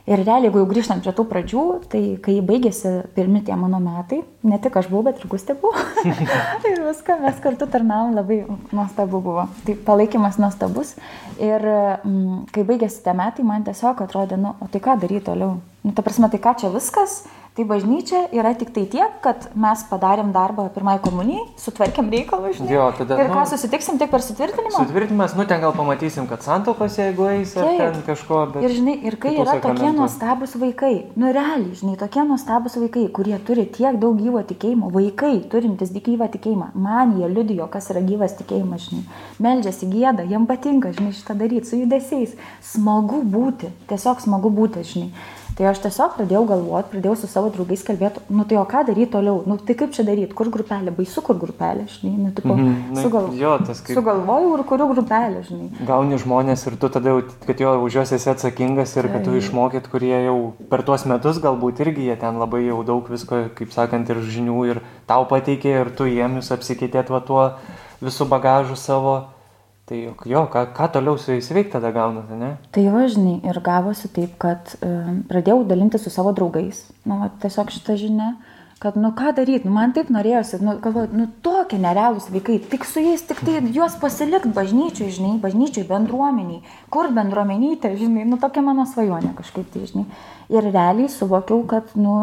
[0.08, 1.62] Ir realiai, jeigu jau grįžtant prie tų pradžių,
[1.92, 5.76] tai kai baigėsi pirmi tie mano metai, ne tik aš buvau, bet ir Gustė buvo.
[6.70, 8.38] ir viską mes kartu tarnavom, labai
[8.72, 9.50] nuostabu buvo.
[9.68, 10.94] Tai palaikymas nuostabus.
[11.44, 15.58] Ir mm, kai baigėsi tie metai, man tiesiog atrodė, nu, o tai ką daryti toliau?
[15.84, 17.26] Nu, ta prasme, tai ką čia viskas?
[17.58, 22.60] Tai bažnyčia yra tik tai tiek, kad mes padarėm darbą pirmai komunijai, sutvarkėm reikalus.
[22.70, 23.16] Jo, tada.
[23.18, 24.84] Ir ką nu, susitiksim tik per sutvirtinimą?
[24.84, 27.80] Sutvirtinimas, nu ten gal pamatysim, kad santokos jeigu eis ar Taip.
[27.82, 28.42] ten kažko.
[28.62, 33.42] Ir žinai, ir kai yra tokie nuostabus vaikai, nu realiai, žinai, tokie nuostabus vaikai, kurie
[33.50, 38.38] turi tiek daug gyvo tikėjimo, vaikai turintis gyvą tikėjimą, man jie liudijo, kas yra gyvas
[38.38, 39.02] tikėjimas, žinai,
[39.42, 42.38] meldžiasi gėda, jiem patinka, žinai, šitą daryti su judesiais,
[42.70, 45.10] smagu būti, tiesiog smagu būti, žinai.
[45.58, 49.10] Tai aš tiesiog pradėjau galvoti, pradėjau su savo draugais kalbėti, nu tai o ką daryti
[49.16, 52.68] toliau, nu tai kaip čia daryti, kur grupelė, baisu kur grupelė, žinai, nu tipo, mm
[52.68, 53.00] -hmm.
[53.02, 53.30] sugal...
[53.34, 53.98] jo, tas kaip...
[53.98, 55.70] sugalvojau ir kuriu grupelę, žinai.
[55.88, 59.34] Gauni žmonės ir tu tada jau, kad jo už juos esi atsakingas ir kad tu
[59.34, 63.74] išmokyt, kurie jau per tuos metus galbūt irgi jie ten labai jau daug visko, kaip
[63.74, 67.50] sakant, ir žinių ir tau pateikė ir tu jiems apsikeitėt va tuo
[68.02, 69.37] visų bagažu savo.
[69.88, 69.98] Tai
[70.28, 72.50] jo, ką, ką toliau su jais veikti tada gaunate, ne?
[72.76, 77.72] Tai važinai ir gavosi taip, kad um, pradėjau dalinti su savo draugais, nu, va, tiesiog
[77.72, 78.28] šitą žinią,
[78.80, 82.86] kad, nu, ką daryti, nu, man taip norėjosi, nu, galvoju, nu, tokie nerealūs vaikai, tik
[82.86, 86.62] su jais, tik tai juos pasilikti bažnyčiai, žinai, bažnyčiai, bendruomeniai,
[86.94, 90.06] kur bendruomenytė, žinai, nu, tokia mano svajonė kažkaip, tai, žinai.
[90.54, 92.14] Ir realiai suvokiau, kad, nu,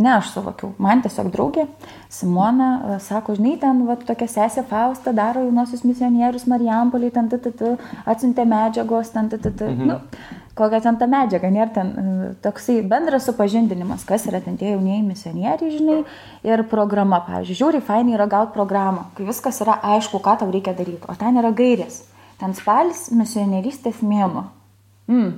[0.00, 1.66] ne aš suvokiau, man tiesiog draugė
[2.08, 7.74] Simona e, sako, žinai, ten va, tokia sesė Fausta daro jaunosius misionierius Marijampoliai, ten t,
[8.08, 9.90] atsiuntė medžiagos, ten t, mhm.
[9.90, 9.98] nu,
[10.58, 15.02] kokia ten ta medžiaga, nėra ten e, toksai bendras supažindinimas, kas yra ten tie jaunieji
[15.06, 16.00] misionieriai, žinai,
[16.46, 20.76] ir programa, pavyzdžiui, žiūri, fainai yra gauti programą, kai viskas yra aišku, ką tau reikia
[20.76, 22.04] daryti, o ten yra gairės,
[22.42, 24.46] ten spalis misionierystės mėnuo.
[25.10, 25.34] Mm.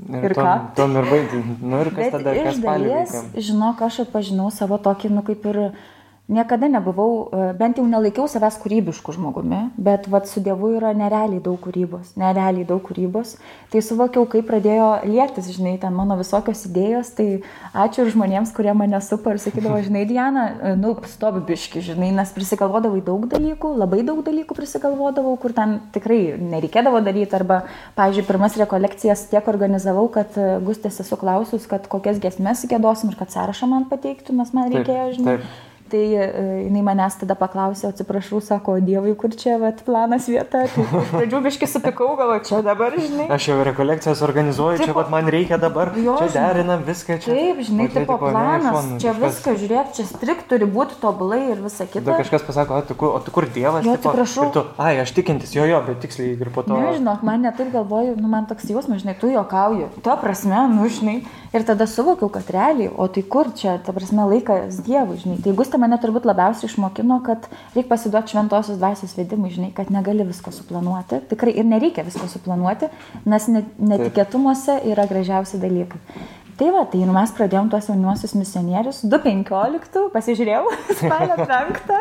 [0.00, 0.52] Ir, ir tom, ką?
[0.78, 1.40] Tom ir baigti.
[1.60, 2.32] Nu ir kas Bet tada?
[2.32, 5.58] Iš dalies, žinok, aš atpažinau savo tokį, nu kaip ir
[6.30, 11.42] niekada nebuvau, e, bent jau nelaikiau savęs kūrybišku žmogumi, bet vat, su Dievu yra nerealiai
[11.42, 13.34] daug kūrybos, nerealiai daug kūrybos.
[13.72, 17.28] Tai suvokiau, kai pradėjo lietis, žinai, ten mano visokios idėjos, tai
[17.74, 22.12] ačiū ir žmonėms, kurie mane supa ir sakydavo, žinai, Diana, e, nu, stop biški, žinai,
[22.14, 27.64] nes prisigalvodavau daug dalykų, labai daug dalykų prisigalvodavau, kur ten tikrai nereikėdavo daryti, arba,
[27.98, 33.18] pavyzdžiui, pirmas rekolekcijas tiek organizavau, kad e, Gustės esu klausus, kad kokias gesmes gėdosim ir
[33.18, 35.40] kad sąrašą man pateiktų, nes man reikėjo, žinai.
[35.40, 36.26] Taip, taip Tai e,
[36.68, 40.60] jinai manęs tada paklausė, atsiprašau, sako, Dievui, kur čia vat, planas vieta.
[40.70, 43.26] Tai iš pradžių biškai supikau, galvoju, čia dabar, žinai.
[43.34, 47.34] Aš jau rekolekcijas organizuoju, čia Tipo- vat man reikia dabar, Jo, čia derinam viską čia.
[47.34, 50.04] Taip, žinai, O čia tipo tipo, ne, iš planas, šono čia kažkas- viskas, žiūrėk, čia
[50.12, 52.16] strik turi būti tobulai ir visa kita.
[52.22, 53.84] kažkas pasako, o tu, kur- o tu kur Dievas?
[53.84, 54.52] Jo, atsiprašau.
[54.54, 56.78] Tu, ai, aš tikintis, jo, jo, bet tiksliai ir po to.
[56.78, 59.90] Nežinau, man netaip galvoju, nu man toks jausmas, žinai, tu juokauji.
[60.06, 61.24] Tuo prasme, nu žinai.
[61.52, 65.42] Ir tada suvokiau, kad realiai, o tai kur čia, ta prasme, laikas Dievui, žinai.
[65.42, 70.26] Tai Gustė mane turbūt labiausiai išmokino, kad reikia pasiduoti šventosios dvasios vedimui, žinai, kad negali
[70.28, 71.22] visko suplanuoti.
[71.30, 72.90] Tikrai ir nereikia visko suplanuoti,
[73.28, 76.02] nes net, netikėtumuose yra gražiausi dalykai.
[76.60, 80.66] Tai va, tai nu, mes pradėjom tuos jauniuosius misionierius 2.15, pasižiūrėjau,
[80.98, 81.78] spalio 5.
[81.86, 81.94] Tai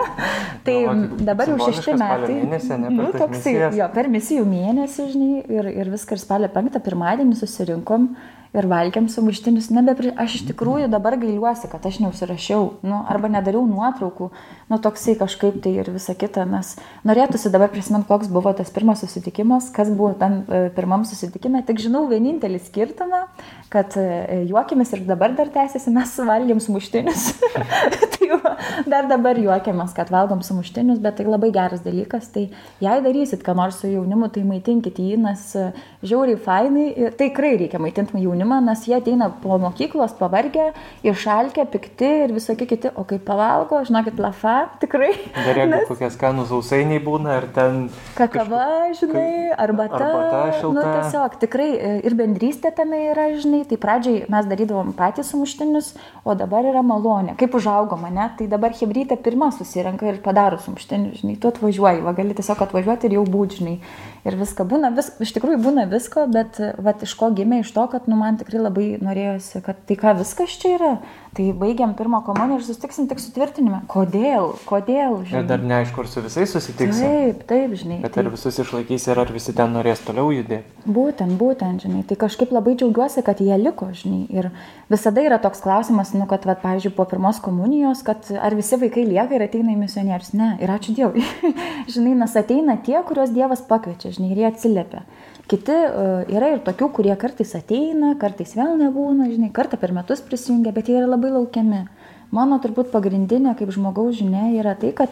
[0.65, 2.35] kaip dabar jau simboliškas šešti spalio metai.
[2.41, 3.77] mėnesį, ne, per nu, toksai, misijas.
[3.79, 8.09] jo, per misijų mėnesį, žinai, ir, ir viską ir spalio 5 pirmadienį susirinkom
[8.53, 9.69] ir valgiam sumuštinius.
[9.73, 10.11] Nebepri...
[10.19, 14.29] Aš iš tikrųjų dabar gailiuosi, kad aš neužsirašiau, nu, arba nedariau nuotraukų,
[14.71, 16.75] nu toksai kažkaip tai ir visa kita, nes
[17.07, 21.61] norėtųsi dabar prisiminti, koks buvo tas pirmas susitikimas, kas buvo tam e, pirmam susitikime.
[21.67, 23.25] Tik žinau vienintelį skirtumą,
[23.73, 27.29] kad e, juokiamės ir dabar dar tęsiasi, mes suvalgėm sumuštinius.
[28.13, 28.55] tai va,
[28.89, 32.29] dar dabar juokiamės, kad valgom sumuštinius, bet tai labai geras dalykas.
[32.33, 32.47] Tai
[32.83, 35.69] jei darysit ką nors su jaunimu, tai maitinkit jį, nes e,
[36.05, 40.71] žiauriai fainai, ir tai tikrai reikia maitinti jaunimą, nes jie ateina po mokyklos pavargę,
[41.03, 45.11] išalkę, pikti ir visokie kiti, o kai pavalgo, žinokit, lafa, tikrai.
[45.35, 47.89] Dar jeigu kokie skanų sausainiai būna, ar ten...
[48.17, 49.99] Kakava, žinai, arbata.
[49.99, 50.75] arbata šilta.
[50.75, 55.93] Nu, tiesiog tikrai e, ir bendrystė tame yra, žinai, tai pradžiai mes darydavom patys sumuštinius,
[56.23, 57.35] o dabar yra malonė.
[57.39, 62.15] Kaip užaugo mane, tai dabar Hebrytė pirmą susirenka ir padaro sumuštinius, žinai, tu atvažiuoji, va,
[62.17, 63.77] gali tiesiog atvažiuoti ir jau būti, žinai.
[64.27, 67.85] Ir viską būna, vis, iš tikrųjų būna visko, bet va, iš ko gimė, iš to,
[67.91, 70.91] kad nu, man tikrai labai norėjosi, kad tai ką viskas čia yra.
[71.37, 73.83] Tai baigiam pirmą komuniją ir sustiksim tik sutvirtinime.
[73.91, 74.55] Kodėl?
[74.65, 75.19] Kodėl?
[75.29, 77.03] Ir dar neaišku, ar su visais susitiksi.
[77.05, 77.99] Taip, taip, žinai.
[78.01, 78.23] Bet tai...
[78.23, 80.73] ar visus išlaikysi ir ar visi ten norės toliau judėti.
[80.89, 84.23] Būtent, būtent, žinai, tai kažkaip labai džiaugiuosi, kad jie liko, žinai.
[84.33, 84.49] Ir
[84.89, 89.05] visada yra toks klausimas, nu, kad, va, pavyzdžiui, po pirmos komunijos, kad ar visi vaikai
[89.11, 90.33] lieka ir ateina į misionierius.
[90.39, 91.21] Ne, ir ačiū Dievui.
[91.93, 95.05] žinai, nes ateina tie, kuriuos Dievas pakviečia, žinai, ir jie atsiliepia.
[95.49, 100.21] Kiti uh, yra ir tokių, kurie kartais ateina, kartais vėl nebūna, žinai, kartą per metus
[100.21, 101.83] prisijungia, bet jie yra labai laukiami.
[102.31, 105.11] Mano turbūt pagrindinė kaip žmogaus žinia yra tai, kad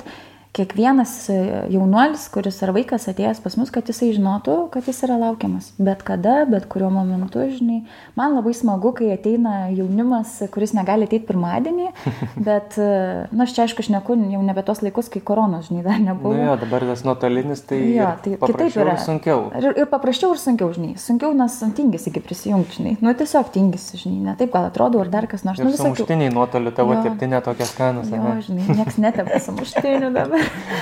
[0.56, 1.36] kiekvienas e,
[1.70, 5.68] jaunuolis, kuris ar vaikas atėjęs pas mus, kad jisai žinotų, kad jis yra laukiamas.
[5.78, 7.84] Bet kada, bet kuriuo momentu, žinai.
[8.18, 11.90] Man labai smagu, kai ateina jaunimas, kuris negali ateiti pirmadienį,
[12.48, 15.84] bet, e, na, aš čia aišku, aš neku jau nebe tos laikus, kai koronos, žinai,
[15.86, 16.34] dar Na nebuvo.
[16.34, 18.96] nu jo, dabar tas nuotolinis, tai, Jo, tai kitaip yra.
[18.98, 19.46] ir sunkiau.
[19.62, 20.96] Ir, ir paprasčiau ir sunkiau, žinai.
[21.02, 22.96] Sunkiau, nes tingisi iki prisijungti, žinai.
[23.04, 24.24] Nu, tiesiog tingisi, žinai.
[24.32, 25.60] Ne taip gal atrodo, ar dar kas nors.
[25.62, 27.04] Ir Nu, visokių- sumuštiniai nuotoliu tavo Jo.
[27.06, 28.20] keptinė tokia skanus, ne?
[28.48, 30.37] žinai, niekas netepa sumuštinių dabar.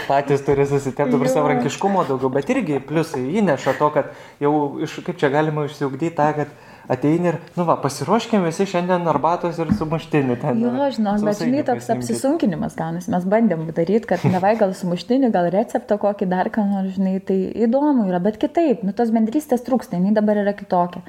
[0.06, 4.14] Patys turi susitepti dabar savarankiškumo daugiau, bet irgi pliusai įneša to, kad
[4.44, 4.54] jau
[4.86, 6.54] iš, kaip čia galima išsiugdyti tą, kad
[6.92, 10.62] ateini ir, nu va, pasiruoškime visi šiandien arbatos ir sumuštinių ten.
[10.62, 11.96] Jo, žinau, bet žinai, toks pasiimkit.
[11.96, 13.12] apsisunkinimas gaunasi.
[13.14, 17.40] Mes bandėm daryti, kad nevai gal sumuštinį, gal receptą kokį dar ką nors, žinai, tai
[17.66, 21.02] įdomu yra, bet kitaip, nu tos bendrystės trūksta, jinai dabar yra kitokia.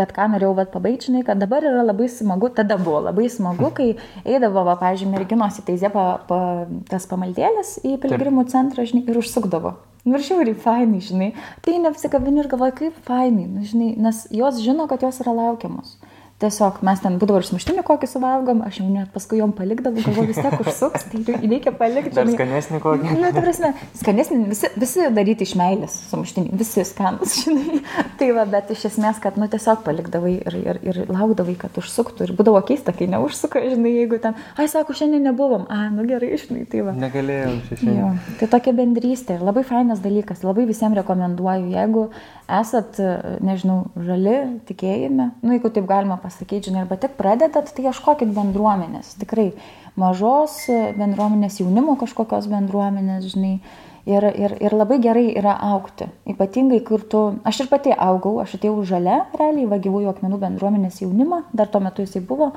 [0.00, 3.68] Bet ką norėjau vat pabaigti, žinai, kad dabar yra labai smagu, tada buvo labai smagu,
[3.76, 3.90] kai
[4.24, 6.40] eidavo, va, pavyzdžiui, merginos į teizę pa, pa,
[6.88, 9.76] tas pamaldėlės į piligrimų centrą, žinai, ir užsukdavo.
[10.08, 11.34] Nu ir žiauriai fainai, žinai.
[11.64, 15.98] Tai neapsikabini ir galvoji, kaip fainai, nu, žinai, nes jos žino, kad jos yra laukiamos.
[16.40, 20.30] Tiesiog mes ten būdavo ir sumuštinį kokį suvalgom, aš jau net paskui jom palikdavau, galvoju,
[20.30, 22.14] vis tiek užsuks, tai reikia palikti.
[22.16, 22.32] Žinai.
[22.32, 23.16] skanesnį kokį.
[23.20, 27.82] Na, tai prasme, skanesnį, visi, visi daryti iš meilės sumuštinį, visi skanus, žinai.
[28.16, 32.30] Tai va, bet iš esmės, kad, nu, tiesiog palikdavai ir, ir, ir laukdavai, kad užsuktų.
[32.30, 36.32] Ir būdavo keista, kai neužsuka, žinai, jeigu ten, ai, sako, šiandien nebuvom, a, nu gerai,
[36.40, 36.96] žinai, tai va.
[37.04, 37.98] Negalėjau šešiai.
[38.00, 42.08] Jo, tai tokia bendrystė ir labai fainas dalykas, labai visiems rekomenduoju, jeigu
[42.50, 42.96] esat,
[43.44, 44.36] nežinau, žali
[44.68, 49.52] tikėjime, nu jeigu taip galima pasakyti, žinai, arba tik pradedat, tai ieškokit bendruomenės, tikrai
[49.96, 50.64] mažos
[50.98, 53.60] bendruomenės, jaunimo kažkokios bendruomenės, žinai.
[54.08, 56.06] Ir, ir, ir labai gerai yra aukti.
[56.32, 61.02] Ypatingai, kur tu, aš ir pati augau, aš atėjau žalia, realiai, va gyvųjų akmenų bendruomenės
[61.02, 62.48] jaunimą, dar tuo metu jisai buvo.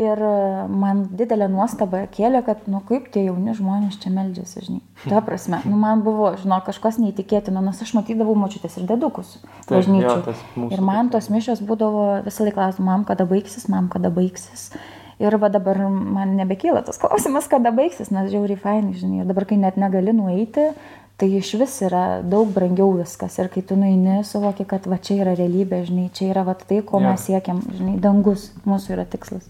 [0.00, 0.36] Ir e,
[0.80, 4.80] man didelė nuostaba kėlė, kad, nu kaip tie jauni žmonės čia meldžiasi, žinai.
[5.02, 9.34] Ta prasme, nu man buvo, žinau, kažkas neįtikėtino, nes aš matydavau močiutės ir dedukus
[9.68, 10.36] bažnyčių.
[10.70, 14.70] Ir man tos mišios būdavo visą laiką klausimą, mam kada baigsis, mam kada baigsis.
[15.20, 19.20] Ir va dabar man nebekyla tas klausimas, kada baigsis, nes žiauriai fainai, žinai.
[19.20, 20.70] Ir dabar, kai net negali nueiti,
[21.20, 23.36] tai iš vis yra daug brangiau viskas.
[23.42, 26.80] Ir kai tu nueini, suvoki, kad va čia yra realybė, žinai, čia yra va tai,
[26.80, 27.10] ko Jo.
[27.10, 29.44] mes siekiam, žinai, dangus mūsų yra tikslas.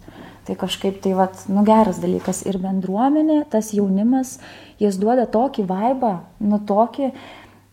[0.48, 2.42] Tai kažkaip tai, va, nu geras dalykas.
[2.48, 4.38] Ir bendruomenė, tas jaunimas,
[4.80, 7.10] jis duoda tokį vaibą, nu tokį,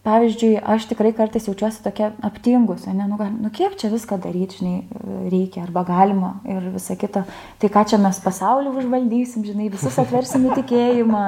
[0.08, 4.62] pavyzdžiui, aš tikrai kartais jaučiuosi tokia aptingus, ne, nu, gal- nu kiek čia viską daryti,
[4.62, 4.78] žinai,
[5.32, 7.26] reikia arba galima ir visa kita.
[7.60, 11.24] Tai ką čia mes pasaulį užvaldysim, žinai, visus atversim į tikėjimą,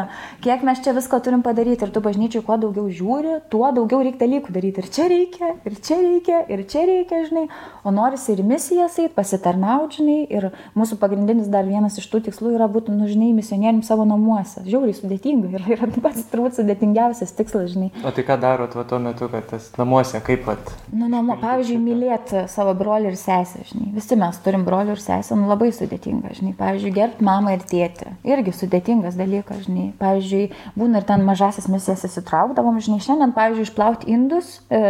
[0.45, 4.23] kiek mes čia visko turim padaryti ir tu bažnyčiai kuo daugiau žiūri, tuo daugiau reikia
[4.23, 4.83] dalykų daryti.
[4.83, 7.45] Ir čia reikia, ir čia reikia, ir čia reikia, žinai,
[7.83, 12.55] o norisi ir misijas eit, pasitarnauti, žinai, ir mūsų pagrindinis dar vienas iš tų tikslų
[12.55, 14.63] yra būti, nu, žinai, misionierium savo namuose.
[14.69, 17.91] Žiauriai sudėtinga ir yra pats turbūt sudėtingiausias tikslas, žinai.
[18.05, 18.39] O tai ką
[18.69, 20.71] darot va tuo metu, kad tas namuose, kaip pat?
[20.93, 23.89] Nu, namo, pavyzdžiui, mylėti savo brolį ir sesę, žinai.
[23.95, 26.53] Visi mes turim brolį ir sesę, nu labai sudėtinga, žinai.
[26.60, 28.13] Pavyzdžiui, gerbti mamą ir tėtį.
[28.29, 29.89] Irgi sudėtingas dalykas, žinai.
[29.99, 30.43] Pavyzdžiui,
[30.77, 33.01] būna ir ten mažasis misijas įsitraukdavom, žinai.
[33.05, 34.84] Šiandien, pavyzdžiui, išplauti indus, e,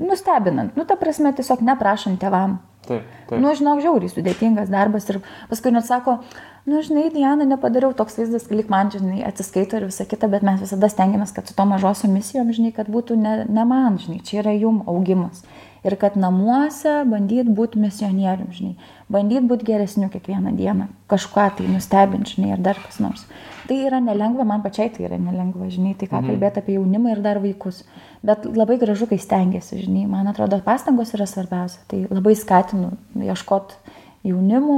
[0.00, 0.76] nustebinant.
[0.78, 2.60] Nu, ta prasme, tiesiog neprašant tevam.
[2.86, 3.40] Taip, taip.
[3.42, 5.18] Nu, žinok, žiauriai sudėtingas darbas ir
[5.50, 6.20] paskui net sako,
[6.66, 10.58] nu, žinai, Diana, nepadariau toks vaizdas, lik man, žinai, atsiskaito ir visa kita, bet mes
[10.60, 14.42] visada stengiamės, kad su to mažosiom misijom, žinai, kad būtų ne, ne man, žinai, čia
[14.42, 15.44] yra jum augimas.
[15.86, 18.72] Ir kad namuose bandyt būti misionierium, žinai,
[19.12, 23.22] bandyt būti geresniu kiekvieną dieną, kažką tai nustebint, žinai, ar dar kas nors.
[23.68, 27.22] Tai yra nelengva, man pačiai tai yra nelengva, žinai, tai ką kalbėti apie jaunimą ir
[27.22, 27.84] dar vaikus.
[28.26, 31.84] Bet labai gražu, kai stengiasi, žinai, man atrodo, pastangos yra svarbiausia.
[31.86, 32.90] Tai labai skatinu
[33.22, 33.95] ieškoti
[34.26, 34.76] jaunimo,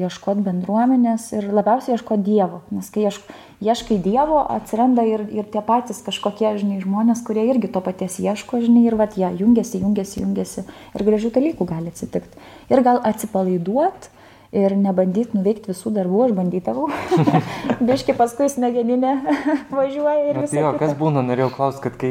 [0.00, 2.62] ieškoti bendruomenės ir labiausiai ieškoti Dievo.
[2.74, 3.28] Nes kai iešk,
[3.64, 8.62] ieškai Dievo, atsiranda ir, ir tie patys kažkokie, žinai, žmonės, kurie irgi to paties ieško,
[8.64, 12.42] žinai, ir vat jie jungiasi, jungiasi, jungiasi ir gražių dalykų gali atsitikti.
[12.72, 14.18] Ir gal atsipalaiduoti.
[14.52, 16.90] Ir nebandyti nuveikti visų darbų, aš bandydavau.
[17.88, 19.14] Biški paskui smegeninė
[19.78, 20.80] važiuoja ir tai jo, kitą.
[20.82, 22.10] kas būna, norėjau klausti, kad kai,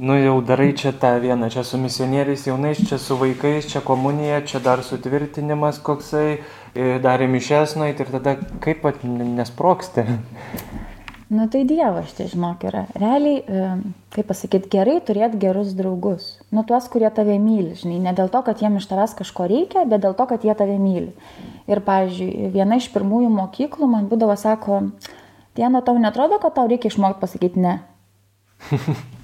[0.00, 4.40] nu jau darai čia tą vieną, čia su misionieriais jaunais, čia su vaikais, čia komunija,
[4.48, 6.40] čia dar sutvirtinimas koksai,
[6.74, 10.06] e, dar mišes nueit ir tada kaip pat nesproksti.
[11.30, 12.86] Nu tai Dievas, tai žinok, yra.
[12.96, 13.66] Realiai, e,
[14.16, 16.40] kaip pasakyti, gerai turėti gerus draugus.
[16.50, 18.00] Nu tuos, kurie tave myli, žinai.
[18.00, 20.80] Ne dėl to, kad jiem iš tavęs kažko reikia, bet dėl to, kad jie tave
[20.80, 21.12] myli.
[21.68, 24.80] Ir, pavyzdžiui, viena iš pirmųjų mokyklų man būdavo, sako,
[25.54, 27.78] Diena, tau netrodo, kad tau reikia išmokti pasakyti ne?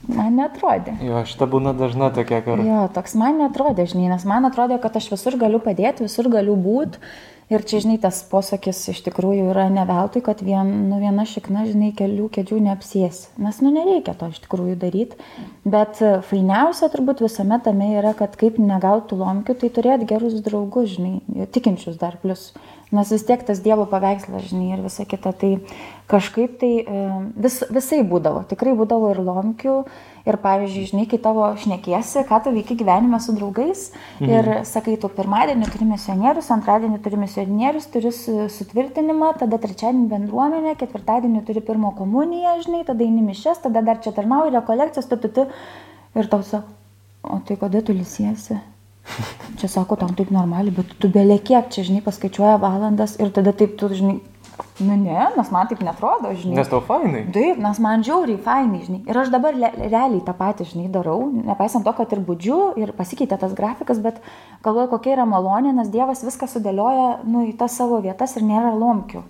[0.07, 0.94] Man netrodė.
[1.03, 2.61] Jo, šita būna dažna tokia, kur...
[2.62, 6.55] Jo, toks man netrodė, žinai, nes man atrodė, kad aš visur galiu padėti, visur galiu
[6.55, 7.03] būti.
[7.46, 11.62] Ir čia, žinai, tas posakis iš tikrųjų yra ne veltui, kad vien, nu, viena šikna,
[11.68, 13.29] žinai, kelių kėdžių neapsiesi.
[13.38, 15.18] Nes, nu, nereikia to iš tikrųjų daryti.
[15.62, 20.96] Bet e, fainiausia turbūt visame tame yra, kad kaip negautų lomkių, tai turėti gerus draugus,
[20.96, 22.49] žinai, tikinčius dar plus.
[22.94, 25.33] Nes vis tiek tas Dievo paveikslas, žinai, ir visa kita.
[25.35, 25.49] Tai
[26.07, 28.44] kažkaip tai e, vis, visai būdavo.
[28.46, 29.81] Tikrai būdavo ir lomkių.
[30.27, 33.88] Ir pavyzdžiui, žinai, kai tavo šnekiesi, ką tu veiki gyvenime su draugais.
[34.18, 34.31] Mhm.
[34.31, 40.77] Ir sakai, tu pirmadienį turi misionierius, antradienį turi misionierius, turi su- sutvirtinimą, tada trečiadienį bendruomenę,
[40.79, 45.31] ketvirtadienį turi pirmo komuniją, žinai, tada eini mišes, tada dar čia tarnauji, rekolekcijas, tu, tu,
[45.31, 45.46] tu.
[46.18, 46.75] Ir tau sako,
[47.22, 48.59] o tai kada tu lisiesi?
[49.57, 53.55] Čia sako, tam taip normaliai, bet tu belė kiek čia, žinai, paskaičiuoja valandas ir tada
[53.57, 54.19] taip tu, žinai,
[54.81, 56.59] nu ne, nes man taip netrodo, žinai.
[56.59, 57.23] Nes tau fainai.
[57.33, 59.01] Taip, nes man žiauriai fainai, žinai.
[59.09, 62.92] Ir aš dabar le, realiai tą patį, žinai, darau, nepaisant to, kad ir būdžiu, ir
[62.97, 64.21] pasikeitė tas grafikas, bet
[64.66, 68.75] galvoju, kokia yra malonė, nes Dievas viską sudėlioja, nu, į tas savo vietas ir nėra
[68.77, 69.25] lomkių.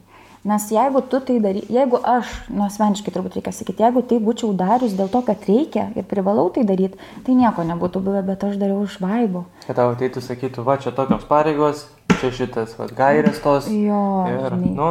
[0.46, 4.52] Nes jeigu tu tai darai, jeigu aš, nu, asmeniškai turbūt reikia sakyti, jeigu tai būčiau
[4.54, 8.54] darius dėl to, kad reikia ir privalau tai daryti, tai nieko nebūtų buvę, bet aš
[8.60, 9.42] dariau iš vaibo.
[9.66, 11.82] Kad tau ateitų sakytų, va, čia tokios pareigos,
[12.20, 13.66] čia šitas, va, gairės tos.
[13.66, 14.70] Jo, Ir, žinai.
[14.78, 14.90] nu,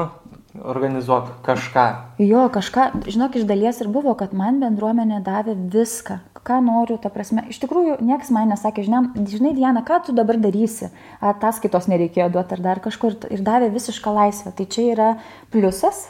[0.64, 1.86] organizuok kažką.
[2.22, 7.10] Jo, kažką, žinok, iš dalies ir buvo, kad man bendruomenė davė viską, ką noriu, ta
[7.14, 7.46] prasme.
[7.52, 12.58] Iš tikrųjų, niekas man nesakė, žinai, žinai Diana, ką tu dabar darysi, ataskaitos nereikėjo duoti
[12.58, 14.54] ar dar kažkur ir davė visišką laisvę.
[14.56, 15.10] Tai čia yra
[15.54, 16.06] pliusas.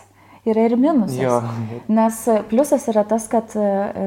[0.46, 1.18] Yra ir minusas.
[1.18, 1.40] Jo.
[1.90, 4.04] Nes e, pliusas yra tas, kad e, e,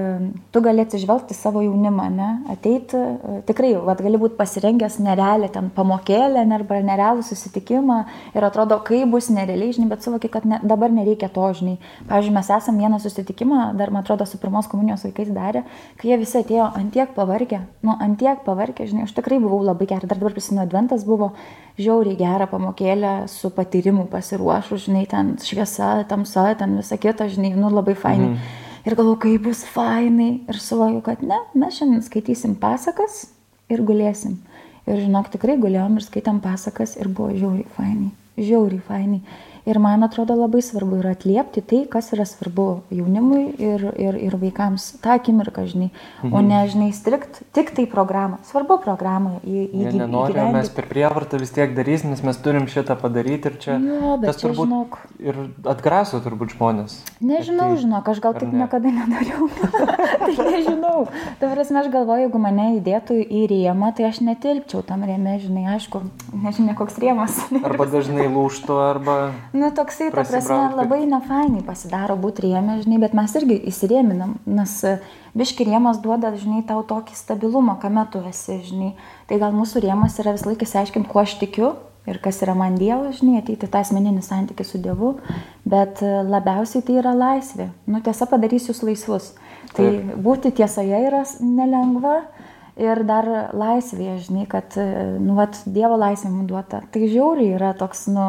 [0.55, 2.29] tu gali atsižvelgti savo jaunimą, ne?
[2.55, 3.01] ateiti,
[3.49, 7.99] tikrai, vad gali būti pasirengęs nerealią ten pamokėlę ne, arba nerealų susitikimą
[8.39, 11.75] ir atrodo, kai bus nerealiai, žinai, bet suvoki, kad ne, dabar nereikia to, žinai.
[12.07, 15.65] Pavyzdžiui, mes esam vieną susitikimą, dar man atrodo, su pirmos komunijos vaikais darė,
[15.99, 20.07] kai jie visi atėjo antiek pavargę, nu, antiek pavargę, žinai, aš tikrai buvau labai gerai,
[20.07, 21.33] dar dabar prisimenu, adventas buvo
[21.79, 25.93] žiauriai gerą pamokėlę su patyrimu pasiruošus, žinai, ten šviesa,
[26.29, 28.29] tamsa, ten visa kita, žinai, nu labai fainai.
[28.29, 28.39] Mm.
[28.87, 30.41] Ir galvoju, kaip bus fainai.
[30.49, 33.29] Ir suvokiu, kad ne, mes šiandien skaitysim pasakas
[33.69, 34.39] ir gulėsim.
[34.89, 38.11] Ir žinok, tikrai gulėjom ir skaitėm pasakas ir buvo žiauriai fainai.
[38.39, 39.21] žiauriai fainai.
[39.69, 44.37] Ir man atrodo labai svarbu yra atliepti tai, kas yra svarbu jaunimui ir, ir, ir
[44.41, 45.91] vaikams tą akimirką, žinai,
[46.23, 46.33] mhm.
[46.33, 48.39] o ne, žinai, strikt tik tai programą.
[48.49, 50.01] Svarbu programą įgyvendinti.
[50.01, 54.15] Nenorime, mes per prievartą vis tiek darysim, nes mes turim šitą padaryti ir čia, jo,
[54.23, 56.97] tas čia turbūt žinok, ir atgraso turbūt žmonės.
[57.21, 58.63] Nežinau, tai, žinok, aš gal taip ne?
[58.63, 59.51] niekada nedariau.
[60.25, 61.05] tai nežinau.
[61.43, 65.67] Tai prasme, aš galvoju, jeigu mane įdėtų į rėmą, tai aš netilpčiau tam rėmė, žinai,
[65.77, 66.03] aišku,
[66.33, 67.37] nežinia koks rėmas.
[67.61, 69.19] Arba dažnai lūštų, arba...
[69.59, 74.75] Nu, toksai, ta prasme, labai nefainai pasidaro būti rėmė, žinai, bet mes irgi įsirėminam, nes
[74.87, 74.95] e,
[75.39, 78.93] biški rėmas duoda, žinai, tau tokį stabilumą, kame tu esi, žinai.
[79.27, 81.75] Tai gal mūsų rėmas yra vis laikas aiškinti, kuo aš tikiu
[82.09, 85.15] ir kas yra man Dievas, žinai, ateiti tą asmeninį santykį su Dievu,
[85.69, 87.71] bet e, labiausiai tai yra laisvė.
[87.91, 89.33] Nu, tiesa padarys jūs laisvus.
[89.75, 90.15] Tai Taip.
[90.25, 92.21] būti tiesoje yra nelengva.
[92.79, 93.27] Ir dar
[93.59, 96.85] laisvėje, žinai, kad, e, nu, vat, Dievo laisvė mums duota.
[96.95, 98.27] Tai žiauriai yra toks, nu,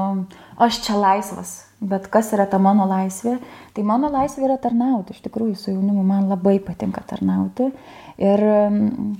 [0.59, 3.37] aš čia laisvas, bet kas yra ta mano laisvė?
[3.75, 7.71] Tai mano laisvė yra tarnauti, iš tikrųjų, su jaunimu man labai patinka tarnauti.
[8.19, 9.13] Ir mm,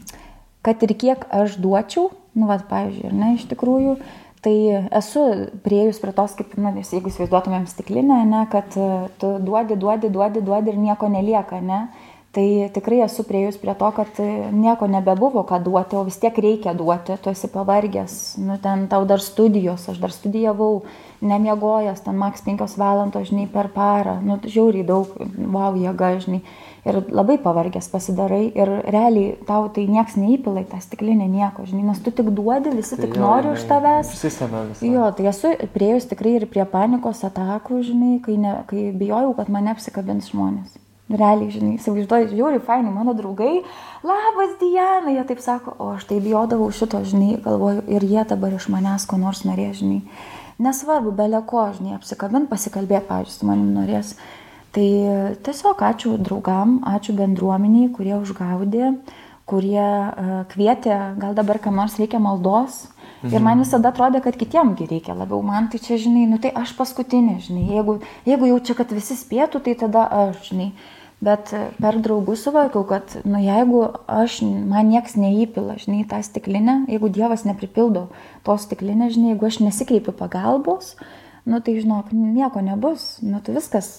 [0.66, 3.96] kad ir kiek aš duočiau, nu, vat, pavyzdžiui, ir ne, iš tikrųjų,
[4.44, 4.56] tai
[4.96, 5.24] esu
[5.64, 10.12] priejus prie tos, kaip, na, nes jeigu įsivaizduotumėm stiklinę, ne, kad e, tu duodi, duodi,
[10.14, 11.82] duodi, duodi ir nieko nelieka, ne.
[12.30, 14.20] Tai tikrai esu priejus prie to, kad
[14.54, 19.02] nieko nebebuvo ką duoti, o vis tiek reikia duoti, tu esi pavargęs, nu ten tau
[19.10, 20.84] dar studijos, aš dar studijavau,
[21.26, 26.44] nemiegojęs, ten maks 5 valandos, žinai, per parą, nu žiauriai daug, wow, jėga, žinai,
[26.86, 31.88] ir labai pavargęs pasidarai ir realiai tau tai nieks neįpila į tą stiklinę nieko, žinai,
[31.90, 34.12] nes tu tik duodi, visi Tai tik jo, nori už tavęs.
[34.14, 34.86] Užsisėmė visą.
[34.86, 39.50] Jo, tai esu priejus tikrai ir prie panikos atakų, žinai, kai, ne, kai bijojau, kad
[39.50, 40.78] mane apsikabins žmonės.
[41.10, 43.64] Realiai, žinai, įsivaizduoju, žiūri, fainai, mano draugai,
[44.06, 48.54] labas Diana, jie taip sako, o aš tai bijodavau šito, žinai, galvoju, ir jie dabar
[48.54, 50.04] iš manęs ko nors norės, žinai.
[50.62, 54.14] Nesvarbu, belė ko, žinai, apsikabint, pasikalbėti, pavyzdžiui, su manim norės.
[54.76, 54.86] Tai
[55.48, 58.92] tiesiog ačiū draugam, ačiū bendruomeniai, kurie užgaudė,
[59.50, 62.84] kurie uh, kvietė, gal dabar kam nors reikia maldos.
[63.24, 63.34] Mhm.
[63.34, 65.42] Ir man visada atrodė, kad kitiemgi reikia labiau.
[65.44, 67.66] Man tai čia, žinai, nu tai aš paskutinė, žinai.
[67.74, 67.98] Jeigu,
[68.30, 70.70] jeigu jau čia, kad visi spėtų, tai tada aš, žinai.
[71.20, 71.52] Bet
[71.84, 77.44] per draugus suvokiau, kad, nu jeigu aš, man nieks neįpila, žinai, tą stiklinę, jeigu Dievas
[77.44, 78.06] nepripildo
[78.48, 80.94] tos stiklinės, žinai, jeigu aš nesikreipiu pagalbos,
[81.44, 83.90] nu tai žinok, nieko nebus, nu tai viskas,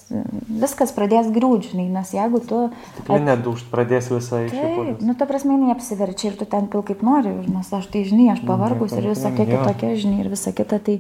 [0.48, 2.60] viskas pradės griūdžiai, žinai, nes jeigu tu...
[2.94, 6.86] Stiklinė dušt pradės visą iš Taip, nu ta prasme, jinai apsiverčia ir tu ten pil
[6.88, 9.58] kaip nori, nes aš tai, žinai, aš pavargus ir visokia jo.
[9.58, 10.80] kitokia, žinai, ir visa kita.
[10.88, 10.96] Tai,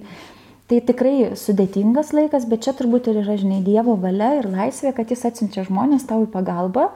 [0.70, 5.10] tai tikrai sudėtingas laikas, bet čia turbūt ir yra, žinai, Dievo valia ir laisvė, kad
[5.10, 6.92] jis atsiunčia žmonės tau į pagalbą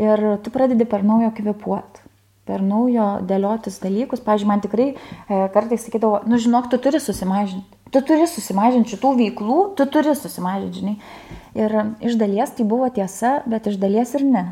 [0.00, 2.06] ir tu pradedi per naujo kvepuoti.
[2.48, 4.22] Per naujo dėliotis dalykus.
[4.24, 7.77] Pavyzdžiui, man tikrai e, kartais sakydavo, nu žinok, tu turi susimažinti.
[7.94, 10.96] Tu turi susimažinti šitų veiklų, tu turi susimažinti, žinai.
[11.58, 11.72] Ir
[12.04, 14.42] iš dalies tai buvo tiesa, bet iš dalies ir ne.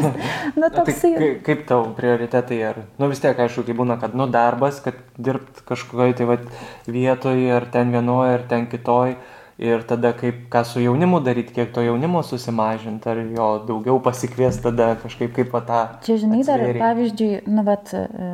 [0.58, 1.12] nu, Tai toksai.
[1.16, 4.98] kai- kaip tau prioritetai ar, nu vis tiek, aišku, kai būna, kad, nu, darbas, kad
[5.16, 6.42] dirbt kažkokioje tai vat,
[6.90, 9.14] vietoje, ar ten vienoje, ar ten kitoje,
[9.62, 14.58] ir tada kaip, ką su jaunimu daryti, kiek to jaunimo susimažinti, ar jo daugiau pasikvies
[14.64, 15.82] tada kažkaip kaip tą.
[16.02, 16.82] Čia, žinai, dar atsivėrei.
[16.82, 18.26] pavyzdžiui, nu, vat, e,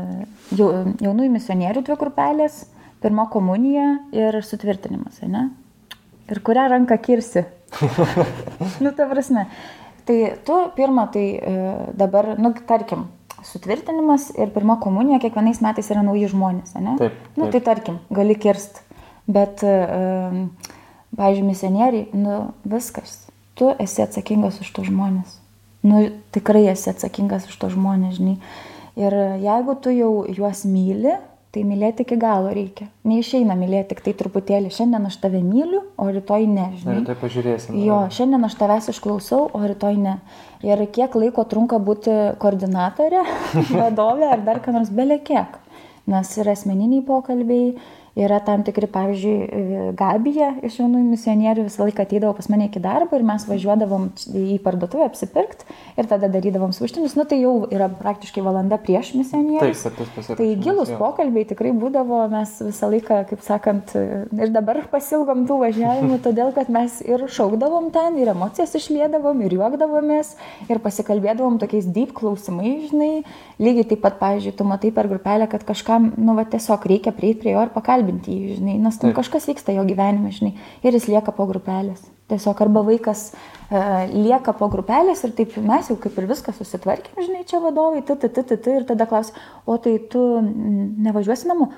[0.56, 0.70] jau,
[1.04, 2.62] jaunųjų misionierių dvi grupelės,
[3.02, 5.48] pirma komunija ir sutvirtinimas, ne?
[6.28, 7.44] Ir kurią ranką kirsi?
[8.82, 9.46] nu, ta prasme.
[10.08, 11.54] Tai tu pirmą, tai e,
[12.00, 13.06] dabar, nu, tarkim,
[13.44, 16.96] sutvirtinimas ir pirma komunija kiekvienais metais yra nauji žmonės, ne?
[17.00, 17.52] Taip, Nu, taip.
[17.56, 18.82] tai tarkim, gali kirst.
[19.28, 20.48] Bet, e,
[21.16, 23.18] pavyzdžiui, misionieriai, nu, viskas.
[23.58, 25.36] Tu esi atsakingas už tos žmonės.
[25.84, 28.38] Nu, tikrai esi atsakingas už tos žmonės, žinai.
[28.98, 31.14] Ir jeigu tu jau juos myli,
[31.54, 32.88] tai mylėti iki galo reikia.
[33.08, 34.72] Neišeina mylėti tik tai truputėlį.
[34.74, 36.98] Šiandien aš tave myliu, o rytoj ne, Na, žinai.
[37.08, 37.78] tai pažiūrėsim.
[37.86, 40.18] Jo, šiandien aš tavęs išklausau, o rytoj ne.
[40.66, 43.24] Ir kiek laiko trunka būti koordinatorė,
[43.80, 45.56] vadovė ar dar ką nors belė kiek.
[46.08, 47.74] Nes yra asmeniniai pokalbiai,
[48.18, 53.16] yra tam tikri, pavyzdžiui, Gabija iš jaunųjų misionierių visą laiką ateidavo pas mane iki darbo
[53.18, 55.66] ir mes važiuodavom į parduotuvę apsipirkti
[55.98, 57.14] ir tada darydavom sumuštinius.
[57.18, 59.82] Nu tai jau yra praktiškai valanda prieš Taip, misionierius.
[59.86, 60.38] kad tas pasirinkimas.
[60.40, 66.20] Tai gilus pokalbiai tikrai būdavo, mes visą laiką, kaip sakant, ir dabar pasilgom tų važiavimų,
[66.26, 70.34] todėl kad mes ir šaukdavom ten, ir emocijas išlėdavom, ir juokdavomės,
[70.68, 73.12] ir pasikalbėdavom tokiais deep klausimais, žinai.
[73.58, 77.42] Lygiai taip pat, pavyzdžiui, tu matai per grupelę, kad kažkam, nu, va, tiesiog reikia prieiti
[77.42, 77.72] prie jo ir
[78.08, 82.00] pakalbinti jį, žinai, nes nu, kažkas vyksta jo gyvenime, žinai, ir jis lieka po grupelės.
[82.28, 83.32] Tiesiog arba vaikas
[83.70, 88.02] e, lieka po grupelės ir taip mes jau kaip ir viską susitvarkėm, žinai, čia vadovai,
[88.02, 89.34] tu, tu, tu, tu, tu, ir tada klausia,
[89.66, 91.72] o tai tu nevažiuosi namo?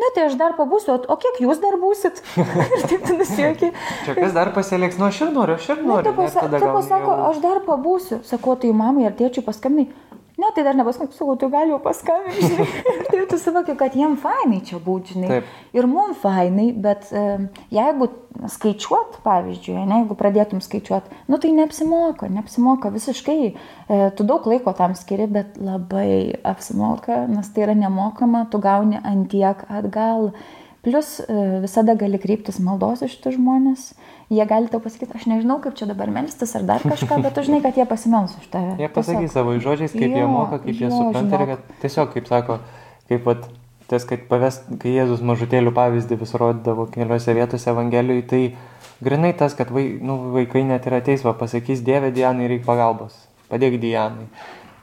[0.00, 2.22] ne, tai aš dar pabūsiu, o, o kiek jūs dar būsit?
[2.76, 3.68] ir taip tu nusijuoki.
[4.06, 6.14] Čia kas dar pasieliks, nu aš ir noriu, aš ir Nu, noriu.
[6.32, 8.22] tada tai pasako, jau- aš dar pabūsiu.
[8.24, 9.92] Sakau, tai mamai ar tėčiui paskambinai.
[10.40, 12.64] Ne, tai dar nepaskambinai, sakau, tu gali jau paskambinti.
[12.64, 15.28] Ir taip tu suvoki, kad jiem fainai čia būti, žinai.
[15.34, 15.50] Taip.
[15.76, 17.24] Ir mum fainai, bet e,
[17.74, 18.08] jeigu
[18.48, 23.50] skaičiuot, pavyzdžiui, ne, jeigu pradėtum skaičiuot, nu tai neapsimoka, neapsimoka visiškai.
[23.50, 29.02] E, tu daug laiko tam skiri, bet labai apsimoka, nes tai yra nemokama, tu gauni
[29.02, 30.30] antiek atgal.
[30.80, 33.90] Plus e, visada gali kreiptis maldos iš tų žmonės.
[34.30, 37.42] Jie gali tau pasakyti, aš nežinau, kaip čia dabar melstis ar dar kažką, bet tu
[37.42, 38.76] žinai, kad jie pasimels už tave.
[38.78, 41.64] Jie pasakys savo žodžiais, kaip jie Jo, moka, kaip jie jo, supranta ir žinok.
[41.66, 42.58] kad tiesiog, kaip sako,
[43.10, 43.48] kaip vat,
[43.90, 48.42] tas, kad paves, kai Jėzus mažutėlių pavyzdį vis rodydavo keliose vietose Evangelijoje, tai
[49.02, 53.18] grinai tas, kad vai, nu, vaikai net ir ateis, va, pasakys, Dieve, Dianai reikia pagalbos,
[53.50, 54.30] padėk Dianai.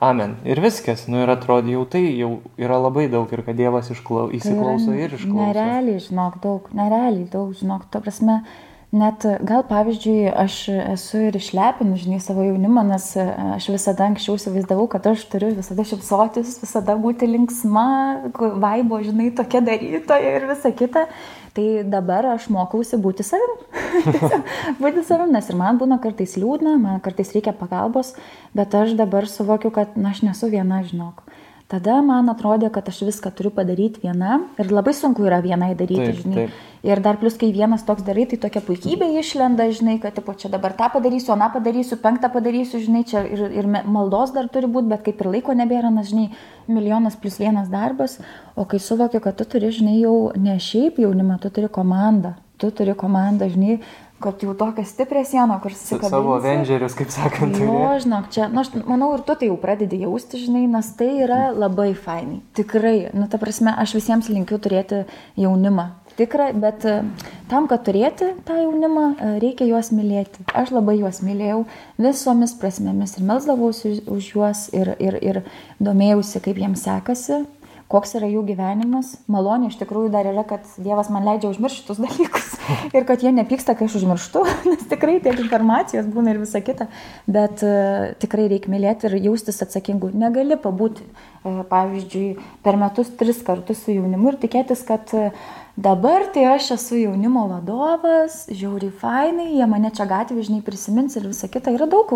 [0.04, 0.36] Amen.
[0.44, 4.28] Ir viskas, nu ir atrodo, jau tai jau yra labai daug ir kad Dievas išklau,
[4.28, 5.40] Tai įsiklauso ir išklauso.
[5.40, 8.42] Nerealiai, žinok, daug, nerealiai daug, žinok, to prasme.
[8.88, 13.24] Net gal pavyzdžiui, aš esu ir išlepinu, žinai, savo jaunimą, nes e,
[13.58, 17.84] aš visada anksčiau įsivaizdavau, kad aš turiu visada šipsotis, visada būti linksma,
[18.32, 21.04] vaibo, žinai, tokia darytoja ir visa kita.
[21.58, 23.56] Tai dabar aš mokausi būti savim.
[24.80, 28.12] Būti savim, nes ir man būna kartais liūdna, man kartais reikia pagalbos,
[28.56, 31.24] bet aš dabar suvokiu, kad na, aš nesu viena, žinok.
[31.68, 36.06] Tada man atrodė, kad aš viską turiu padaryti viena ir labai sunku yra vienai daryti,
[36.06, 36.36] Taip, žinai.
[36.46, 36.62] taip.
[36.88, 40.48] Ir dar plus, kai vienas toks darai, tai tokia puikybė išlenda, žinai, kad tipo, čia
[40.48, 44.88] dabar tą padarysiu, aną padarysiu, penktą padarysiu, žinai, čia ir, ir maldos dar turi būti,
[44.94, 46.30] bet kaip ir laiko nebėra, nes, žinai,
[46.72, 48.16] milijonas plus vienas darbas,
[48.56, 52.72] o kai suvokiu, kad tu turi, žinai, jau ne šiaip jaunimą, tu turi komandą, tu
[52.72, 53.82] turi komandą, žinai,
[54.20, 56.10] kad jau tokia stiprią sieną, kur Su susikabinsi.
[56.10, 58.00] savo Avengerius, kaip sakant, turi.
[58.02, 61.52] žinok, čia, nu, aš manau, ir tu tai jau pradedi jausti, žinai, nes tai yra
[61.54, 62.40] labai fainai.
[62.58, 65.04] Tikrai, nu, ta prasme, aš visiems linkiu turėti
[65.38, 65.88] jaunimą.
[66.18, 66.96] Tikrai, bet e,
[67.48, 70.42] tam, kad turėti tą jaunimą, e, reikia juos mylėti.
[70.50, 71.60] Aš labai juos mylėjau
[71.98, 75.42] visomis prasmėmis ir melzdavausi už- už juos ir, ir, ir
[75.78, 77.44] domėjausi, kaip jiems sekasi
[77.88, 79.14] koks yra jų gyvenimas.
[79.32, 82.50] Malonė iš tikrųjų dar yra, kad Dievas man leidžia užmiršti šitus dalykus
[82.96, 86.88] ir kad jie nepyksta, kai aš užmirštu, nes tikrai tiek informacijos būna ir visa kita,
[87.30, 90.12] bet uh, tikrai reikia mylėti ir jaustis atsakingu.
[90.16, 92.26] Negali pabūti, uh, pavyzdžiui,
[92.66, 95.32] per metus tris kartus su jaunimu ir tikėtis, kad uh,
[95.78, 101.28] Dabar tai aš esu jaunimo vadovas, žiauriai fainai, jie mane čia gatvėje, žinai, prisimins ir
[101.30, 101.70] visa kita.
[101.70, 102.10] Yra daug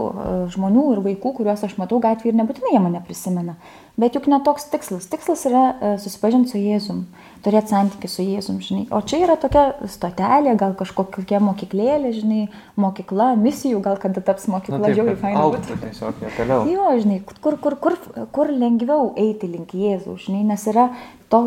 [0.50, 3.54] žmonių ir vaikų, kuriuos aš matau gatvėje ir nebūtinai jie mane prisimena.
[4.00, 5.04] Bet juk netoks tikslas.
[5.12, 7.02] Tikslas yra e, susipažinti su Jėzum,
[7.44, 8.86] turėti santykių su Jėzum, žinai.
[8.88, 12.46] O čia yra tokia stotelė, gal kažkokia mokyklėlė, žinai,
[12.80, 15.42] mokykla, misijų, gal kada taps Nu, mokykla, taip, žiauriai kad fainai.
[15.44, 16.64] augtų tiesiog jie toliau.
[16.72, 17.98] Jo, žinai, kur, kur, kur,
[18.32, 20.88] kur lengviau eiti link Jėzaus, žinai, nes yra
[21.32, 21.42] to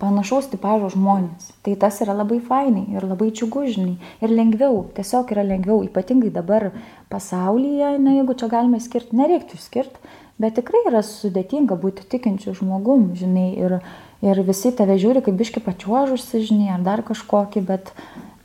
[0.00, 1.50] panašaus tipažo žmonės.
[1.64, 3.96] Tai tas yra labai fainai ir labai džiugu, žinai.
[4.24, 6.70] Ir lengviau, tiesiog yra lengviau, ypatingai dabar
[7.12, 13.10] pasaulyje, na jeigu čia galime skirti, nereiktų skirti, bet tikrai yra sudėtinga būti tikinčiu žmogum,
[13.18, 13.78] žinai, ir,
[14.24, 17.92] ir visi tave žiūri kaip biški pačiuožusi, žinai, ar dar kažkokį, bet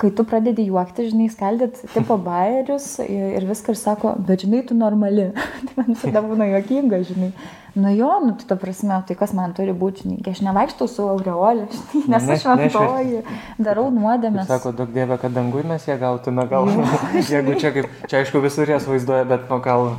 [0.02, 4.64] kai tu pradedi juokti, žinai, skaldyti tipo bairius ir, ir viską ir sako, bet žinai,
[4.68, 5.32] tu normali.
[5.68, 7.34] tai man visada būna juokinga, žinai.
[7.74, 11.06] Nu jo, nu tai ta prasme, tai kas man turi būti, žinai, aš nevaikštau su
[11.10, 13.22] aureolė, žinai, nesu Ne- šventoji,
[13.58, 14.46] darau nuodėmės.
[14.46, 16.70] Sako, daug dievė, kad dangui mes ją gautume gal.
[17.32, 19.96] Jeigu čia kaip, čia aišku visur jas vaizduoja, bet nu gal,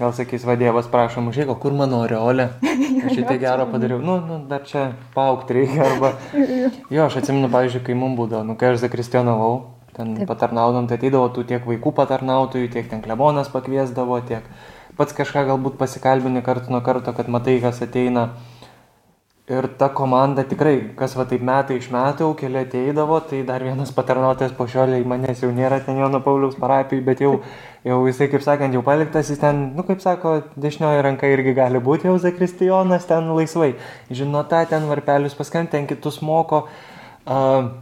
[0.00, 2.48] gal sakys, va dievas, prašom, o kur mano oreolė?
[3.06, 4.02] Aš šitai gero padariau.
[4.02, 5.86] Nu, nu, dar čia paaukti reikia.
[5.92, 6.12] Arba...
[6.90, 9.56] Jo, aš atsimenu, pavyzdžiui, kai mums būdavo, nu, kai aš zakristionavau,
[9.96, 14.46] ten patarnaudom, tai ateidavo tų tiek vaikų patarnautojų, tiek ten klebonas pakviesdavo, tiek
[14.96, 18.30] pats kažką galbūt pasikalbini kartu nuo karto, kad matai, kas ateina.
[19.52, 23.64] Ir ta komanda tikrai, kas va taip metai iš metų, jau keli ateidavo, tai dar
[23.66, 27.32] vienas patarnautojas po šioliai manęs jau nėra ten Jono Pauliaus parapijai, bet jau,
[27.84, 31.82] jau jisai, kaip sakant, jau paliktas, jis ten, nu kaip sako, dešinioji ranka irgi gali
[31.82, 33.72] būti jau Zakristijonas ten laisvai.
[34.14, 36.68] Žino tą, ten varpelius paskant, ten kitus moko.
[37.26, 37.81] Uh,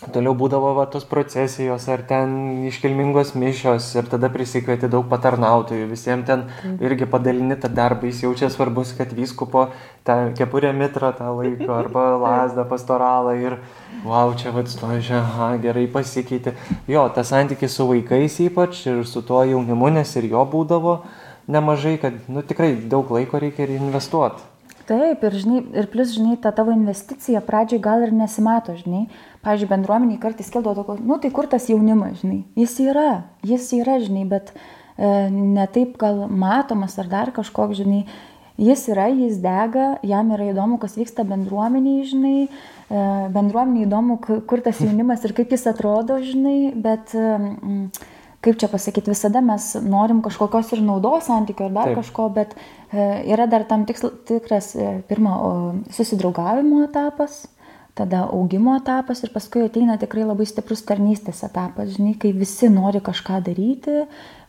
[0.00, 2.30] Toliau būdavo va, tos procesijos ar ten
[2.70, 6.46] iškilmingos mišios ir tada prisikvieti daug patarnautojų, visiems ten
[6.80, 9.66] irgi padalini tą darbą, jis jaučia svarbus, kad vyskupo
[10.08, 13.58] tą kepurę mitrą tą laiko arba lasdą pastoralą ir
[14.06, 16.56] wow, čia vad stožia, aha, gerai pasikeitė.
[16.88, 21.02] Jo, tas santykis su vaikais ypač ir su tuo jaunimu, nes ir jo būdavo
[21.44, 24.48] nemažai, kad nu, tikrai daug laiko reikia ir investuoti.
[24.90, 29.04] Taip, ir, žinai, ir plus, žinai, ta tavo investicija pradžioj gal ir nesimato, žinai.
[29.40, 32.42] Pavyzdžiui, bendruomeniai kartais kildavo tokio, nu tai kur tas jaunimas, žinai.
[32.60, 38.02] Jis yra, jis yra, žinai, bet e, ne taip gal matomas ar dar kažkoks, žinai.
[38.60, 44.60] Jis yra, jis dega, jam yra įdomu, kas vyksta bendruomeniai, žinai, e, bendruomeniai įdomu, kur
[44.60, 47.86] tas jaunimas ir kaip jis atrodo, žinai, bet mm,
[48.44, 52.02] kaip čia pasakyti, visada mes norim kažkokios ir naudos santykių ar dar Taip.
[52.02, 52.52] kažko, bet
[52.92, 54.74] e, yra dar tam tiksl, tikras
[55.08, 55.38] pirmo
[55.96, 57.46] susidraugavimo etapas
[57.94, 63.02] tada augimo etapas ir paskui ateina tikrai labai stiprus tarnystės etapas, žinai, kai visi nori
[63.04, 64.04] kažką daryti,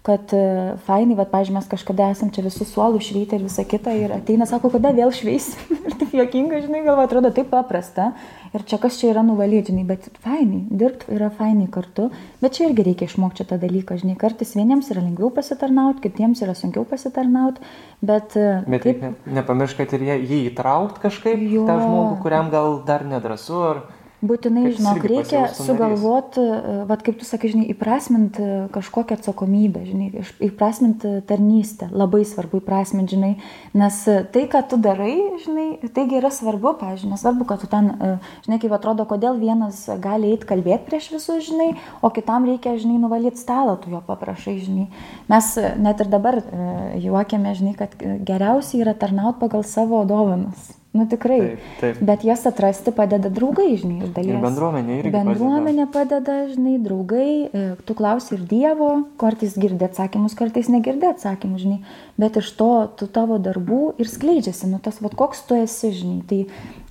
[0.05, 0.43] kad e,
[0.87, 4.47] fainai, va, pažiūrėjau, mes kažkada esam čia visus suolų šveitę ir visą kitą ir ateina,
[4.49, 5.75] sako, kada vėl šveisim.
[5.87, 8.11] ir taip jokinga, žinai, gal atrodo taip paprasta.
[8.51, 12.09] Ir čia kas čia yra nuvalyti, žinai, bet fainai, dirbti yra fainai kartu,
[12.41, 16.55] bet čia irgi reikia išmokti šitą dalyką, žinai, kartais vieniems yra lengviau pasitarnauti, kitiems yra
[16.57, 17.63] sunkiau pasitarnauti,
[18.03, 18.35] bet...
[18.35, 21.63] E, bet taip, ne, nepamiršk, kad ir jį įtraukti kažkaip, jo.
[21.69, 23.81] tą žmogų, kuriam gal dar nedrasu, ar...
[24.21, 30.09] Būtinai, žinok, reikia sugalvoti, e, vad kaip tu sakai, žinai, įprasminti kažkokią atsakomybę, žinai,
[30.45, 31.87] įprasminti tarnystę.
[31.89, 33.31] Labai svarbu įprasminti, žinai,
[33.73, 35.65] nes tai, ką tu darai, žinai,
[35.95, 38.11] taigi yra svarbu, pažiūrėjau, nesvarbu, kad tu ten, e,
[38.45, 41.71] žinai, kaip atrodo, kodėl vienas gali eiti kalbėti prieš visus, žinai,
[42.05, 44.85] o kitam reikia, žinai, nuvalyti stalą, tu jo paprašai, žinai.
[45.33, 45.49] Mes
[45.81, 46.69] net ir dabar e,
[47.07, 50.69] juokiame, žinai, kad geriausiai yra tarnauti pagal savo dovanas.
[50.91, 51.39] Nu tikrai.
[51.39, 51.99] Taip, taip.
[52.03, 54.35] Bet jas atrasti padeda draugai, žinai, iš dalies.
[54.35, 55.11] Ir bendruomenė irgi.
[55.13, 56.35] Bendruomenė padeda.
[56.51, 57.27] žinai, draugai.
[57.47, 58.89] E, tu klausi ir Dievo,
[59.21, 61.79] kartais girdi atsakymus, kartais negirdi atsakymus, žinai.
[62.19, 66.19] Bet iš to, tu tavo darbų ir skleidžiasi, nu tas, vad koks tu esi, žinai.
[66.27, 66.41] Tai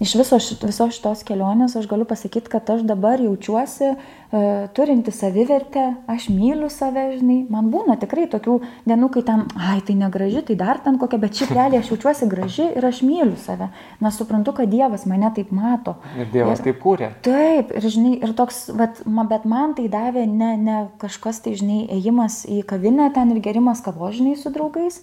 [0.03, 3.95] iš viso, viso šitos kelionės aš galiu pasakyti, kad aš dabar jaučiuosi
[4.31, 9.81] E, turinti savivertę, aš myliu save, žinai, man būna tikrai tokių dienų, kai tam, ai,
[9.83, 13.35] tai negraži, tai dar ten kokia, bet šiaip realiai aš jaučiuosi graži ir aš myliu
[13.43, 13.67] save,
[13.99, 15.97] nes suprantu, kad Dievas mane taip mato.
[16.15, 17.09] Ir Dievas ir, taip kūrė.
[17.27, 19.03] Taip, ir žinai, ir toks, vat,
[19.33, 23.83] bet man tai davė ne, ne kažkas, tai žinai, ėjimas į kavinę ten ir gerimas
[23.83, 25.03] kavožiniai su draugais,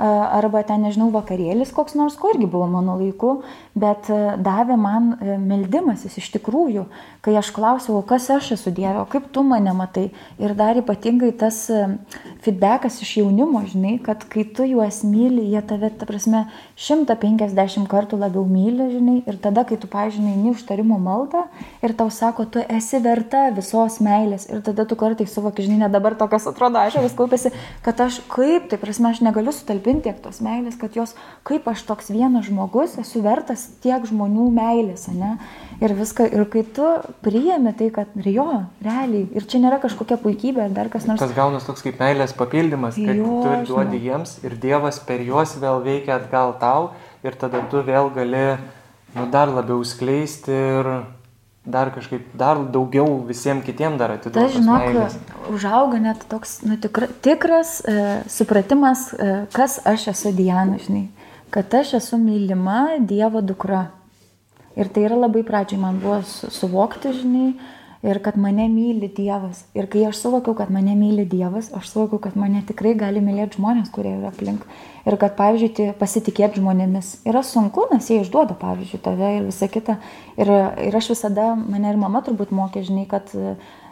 [0.00, 3.40] arba ten, nežinau, vakarėlis koks nors, ko irgi buvo mano laiku,
[3.76, 4.08] bet
[4.40, 6.86] davė man e, meldimasis iš tikrųjų,
[7.24, 10.08] kai aš klausiau, kas aš esu Dieve, o kaip tu mane matai.
[10.40, 11.82] Ir dar ypatingai tas e,
[12.44, 16.46] feedbackas iš jaunimo, žinai, kad kai tu juos myli, jie tave, ta prasme,
[16.80, 21.44] 150 kartų labiau myli, žinai, ir tada, kai tu, pažinai, ne užtarimo maldą
[21.84, 25.92] ir tau sako, tu esi verta visos meilės, ir tada tu kartai suvoki, žinai, ne
[25.92, 27.52] dabar tokias atrodo, aš vis kaupėsi,
[27.84, 31.16] kad aš kaip, tai prasme, aš negaliu sutalpinti tiek tos meilės, kad jos,
[31.46, 35.34] kaip aš toks vienas žmogus, esu vertas tiek žmonių meilės, ne?
[35.82, 36.86] Ir viską, ir kai tu
[37.26, 38.48] priėmė tai, kad ir jo,
[38.86, 41.22] realiai, ir čia nėra kažkokia puikybė, ar dar kas nors.
[41.22, 45.24] Tas gaunas toks kaip meilės papildymas, kad jo, tu ir duodi jiems, ir Dievas per
[45.26, 46.92] juos vėl veikia atgal tau,
[47.26, 48.44] ir tada tu vėl gali
[49.16, 50.92] nu, dar labiau skleisti ir
[51.64, 54.40] dar kažkaip, dar daugiau visiems kitiems dar atiduoti.
[54.40, 57.96] Tas, žinok, užauga net toks nu, tikra, tikras e,
[58.32, 61.08] supratimas, e, kas aš esu Diana, žinai,
[61.52, 63.90] kad aš esu mylima Dievo dukra.
[64.78, 67.52] Ir tai yra labai pradžiai man buvo suvokti, žinai,
[68.02, 69.64] ir kad mane myli Dievas.
[69.76, 73.60] Ir kai aš suvokiau, kad mane myli Dievas, aš suvokiau, kad mane tikrai gali mylėti
[73.60, 74.64] žmonės, kurie yra aplink.
[75.08, 79.98] Ir kad, pavyzdžiui, pasitikėti žmonėmis yra sunku, nes jie išduoda, pavyzdžiui, tave ir visą kitą.
[80.40, 80.52] Ir,
[80.88, 83.32] ir aš visada, mane ir mama turbūt mokė, žinai, kad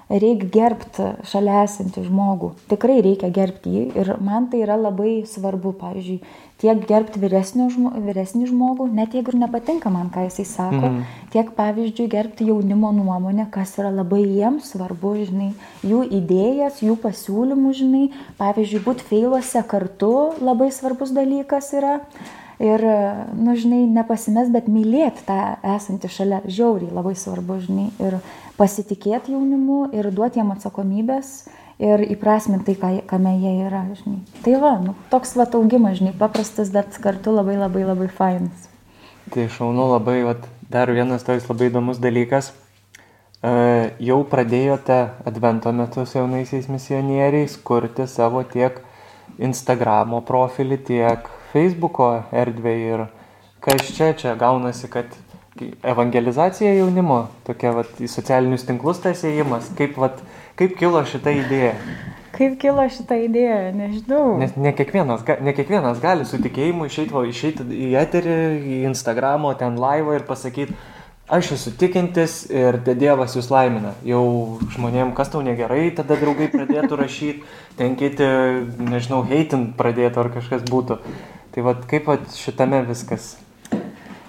[0.08, 2.52] reikia gerbti šalia esantį žmogų.
[2.70, 6.20] Tikrai reikia gerbti jį ir man tai yra labai svarbu, pavyzdžiui,
[6.58, 11.50] tiek gerbti žmo, vyresnį žmogų, net jeigu ir nepatinka man, ką jisai sako, mm tiek,
[11.52, 15.50] pavyzdžiui, gerbti jaunimo nuomonę, kas yra labai jiems svarbu, žinai,
[15.84, 18.04] jų idėjas, jų pasiūlymų, žinai,
[18.40, 21.98] pavyzdžiui, būti feiluose kartu labai svarbus dalykas yra.
[22.58, 22.82] Ir,
[23.38, 27.92] nu, žinai, nepasimest, bet mylėti tą esantį šalia, žiauriai labai svarbu, žinai.
[28.02, 28.16] Ir
[28.58, 31.32] pasitikėti jaunimu ir duoti jam atsakomybės
[31.78, 34.20] ir įprasminti tai, kame jie yra, žinai.
[34.42, 38.66] Tai va, nu, toks va augimas, žinai, paprastas, bet kartu labai labai labai fainas.
[39.30, 40.34] Tai šaunu labai, va,
[40.72, 42.50] dar vienas toks labai įdomus dalykas.
[43.38, 43.50] E,
[44.02, 44.98] jau pradėjote
[45.28, 48.82] advento metu su jaunaisiais misionieriais kurti savo tiek
[49.38, 53.04] Instagramo profilį, tiek Facebooko erdvę ir
[53.62, 55.14] kas čia čia gaunasi, kad
[55.82, 60.22] evangelizacija jaunimo, tokia vat, į socialinius tinklus tas įėjimas, kaip, vat,
[60.58, 61.74] kaip kilo šita idėja?
[62.38, 64.36] Kaip kilo šitą idėją, nežinau.
[64.38, 69.80] Nes ne kiekvienas, ne kiekvienas gali su tikėjimu išeiti, išeiti į eterį, į Instagramo, ten
[69.80, 70.76] laivą ir pasakyti,
[71.28, 73.96] aš esu tikintis ir Dievas jūs laimina.
[74.06, 74.22] Jau
[74.76, 77.42] žmonėm, kas tau negerai, tada draugai pradėtų rašyti,
[77.80, 78.28] ten kiti,
[78.86, 81.00] nežinau, heitin pradėtų ar kažkas būtų.
[81.56, 83.32] Tai vad kaip vat, šitame viskas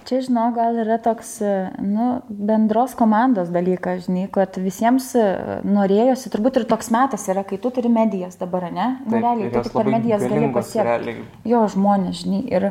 [0.07, 1.35] Čia, žinau, gal yra toks,
[1.83, 5.25] nu, bendros komandos dalykas, žinai, kad visiems e,
[5.67, 8.87] norėjosi, turbūt ir toks metas yra, kai tu turi medijas dabar, ne?
[9.05, 11.19] Nu, realiai, tu tik per medijas gali pasiekti.
[11.49, 12.41] Jo žmonės, žinai.
[12.49, 12.69] Ir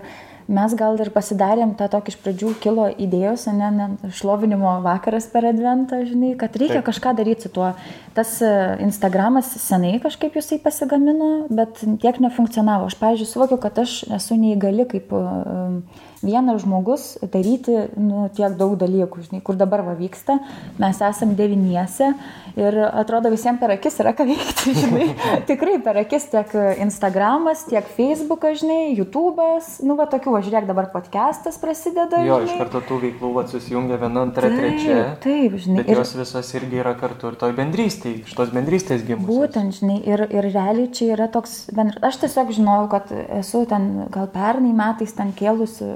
[0.48, 5.46] mes gal ir pasidarėm tą tokį iš pradžių kilo idėjos, ne, ne, šlovinimo vakaras per
[5.50, 6.88] adventą, žinai, kad reikia Taip.
[6.88, 7.74] kažką daryti su tuo.
[8.16, 8.52] Tas e,
[8.86, 12.88] Instagramas senai kažkaip jisai pasigamino, bet tiek nefunkcionavo.
[12.88, 18.74] Aš, pavyzdžiui, suvokiu, kad aš esu neįgali kaip uh, vienas žmogus daryti nu, tiek daug
[18.80, 20.38] dalykų, žinai, kur dabar va vyksta,
[20.80, 22.12] mes esam devyniese
[22.58, 25.08] ir atrodo visiems per akis yra ką veikti, žinai,
[25.48, 30.90] tikrai per akis tiek Instagramas, tiek Facebookas, žinai, YouTube'as, nu va tokių, va žiūrėk, dabar
[30.94, 32.22] podcastas prasideda.
[32.26, 32.56] Jo, žinai.
[32.56, 34.98] iš karto tų veiklų va susijungia viena, antra, taip, trečia.
[35.22, 35.84] Taip, žinai.
[35.84, 39.30] Bet jos visos irgi yra kartu ir toj bendrystėje, iš tos bendrystės gimusios.
[39.30, 42.00] Būtent, žinai, ir, ir realiai čia yra toks, bendr...
[42.08, 45.86] aš tiesiog žinojau, kad esu ten gal pernai metais ten kėlusi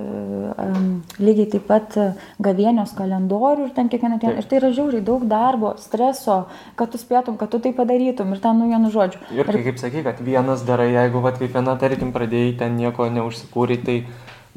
[1.23, 1.97] lygiai taip pat
[2.43, 4.39] gavienios kalendorių ir ten kiekvieną dieną.
[4.41, 6.39] Ir tai yra žiauriai daug darbo, streso,
[6.79, 9.23] kad tu spėtum, kad tu tai padarytum ir ten nu vienu žodžiu.
[9.35, 13.09] Ir, ir kaip sakai, kad vienas darai, jeigu va kaip viena, tarkim, pradėjai ten nieko
[13.13, 13.99] neužsikūrė, tai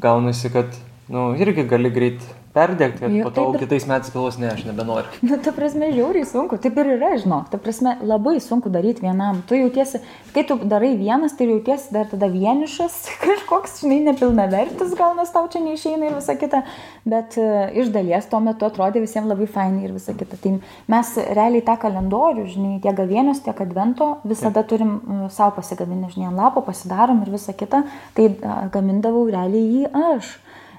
[0.01, 0.75] gaunasi, kad,
[1.09, 2.25] nu, irgi gali greit
[2.55, 5.11] perdegti ir po to taip, kitais metais galvos, ne, aš nebenoriu.
[5.27, 9.41] Na, ta prasme, žiauriai sunku, taip ir yra, žinok, ta prasme, labai sunku daryti vienam.
[9.49, 10.01] Tu jautiesi,
[10.35, 12.95] kai tu darai vienas, tai jautiesi dar tada vienišas,
[13.25, 16.63] kažkoks, žinai, nepilnavertis, gal nes tau čia neišeina ir visa kita,
[17.03, 20.39] bet uh, iš dalies tuo metu atrodė visiems labai fainai ir visa kita.
[20.41, 20.55] Tai
[20.95, 24.71] mes realiai tą kalendorių, žinai, tiek gavienius, tiek advento visada taip.
[24.71, 27.83] turim uh, savo pasigaminę, žinai, ant lapo pasidarom ir visa kita,
[28.15, 30.35] tai uh, gamindavau realiai jį aš.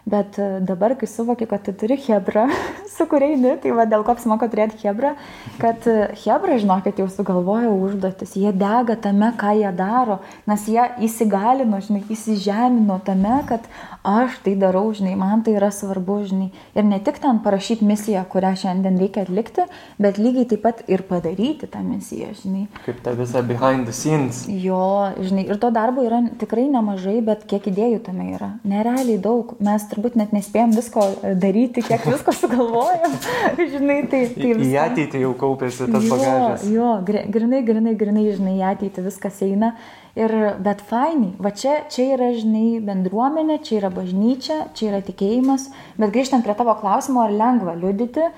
[0.06, 2.44] Bet e, dabar, kai suvoki, kad tu turi Hebrą,
[2.94, 5.16] su kuria eini, tai va dėl ko apsimoka turėti Hebrą,
[5.58, 10.84] kad e, Hebra, žinokit, jau sugalvojo užduotis, jie dega tame, ką jie daro, nes jie
[11.08, 13.66] įsigalino, žinai, įsižemino tame, kad
[14.06, 16.52] aš tai darau, žinai, man tai yra svarbu, žinai.
[16.78, 19.66] Ir ne tik ten parašyti misiją, kurią šiandien reikia atlikti,
[19.98, 22.68] bet lygiai taip pat ir padaryti tą misiją, žinai.
[22.86, 24.44] Kaip ta visa behind the scenes.
[24.46, 28.54] Jo, žinai, ir to darbo yra tikrai nemažai, bet kiek idėjų tame yra.
[28.62, 29.56] Nerealiai daug.
[29.58, 31.04] Mes turbūt net nespėjom visko
[31.40, 33.14] daryti, kiek visko sugalvojom.
[33.74, 34.68] žinai, tai, tai viską...
[34.68, 36.66] Į ateitį jau kaupėsi tas jo, bagažas.
[36.70, 39.72] Jo, grinai, grinai, grinai, žinai, į ateitį viskas eina.
[40.16, 40.32] Ir,
[40.64, 45.68] bet fainai, va čia, čia yra, žinai, bendruomenė, čia yra bažnyčia, čia yra tikėjimas,
[46.00, 48.30] bet grįžtant prie tavo klausimo, ar lengva liudyti,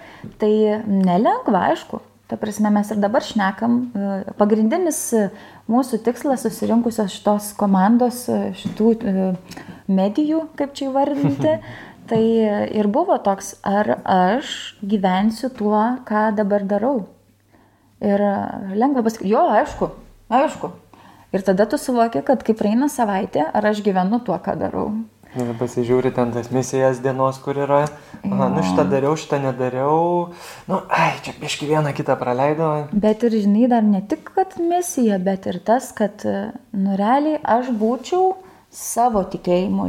[0.43, 0.53] tai
[0.83, 2.03] nelengva, aišku.
[2.29, 4.99] Ta prasme, mes ir dabar šnekam, e, pagrindinis
[5.69, 9.29] mūsų tikslas susirinkusios šitos komandos, e, šitų e,
[9.89, 11.55] medijų, kaip čia įvardinti,
[12.11, 12.23] tai
[12.81, 17.07] ir buvo toks, ar aš gyvensiu tuo, ką dabar darau.
[18.01, 18.23] Ir
[18.79, 19.91] lengva pasakyti, jo, aišku,
[20.31, 20.71] aišku.
[21.35, 24.87] Ir tada tu suvoki, kad kai praeina savaitė, ar aš gyvenu tuo, ką darau.
[25.37, 27.83] Nu, pasižiūri ten tas misijas dienos, kur yra.
[28.25, 30.33] Aha, nu šitą dariau, šitą nedariau.
[30.71, 32.71] Nu, ai, čia biški vieną kitą praleido.
[32.93, 37.69] Bet ir žinai, dar ne tik, kad misija, bet ir tas, kad, nu, realiai aš
[37.77, 38.33] būčiau
[38.73, 39.87] savo tikėjimo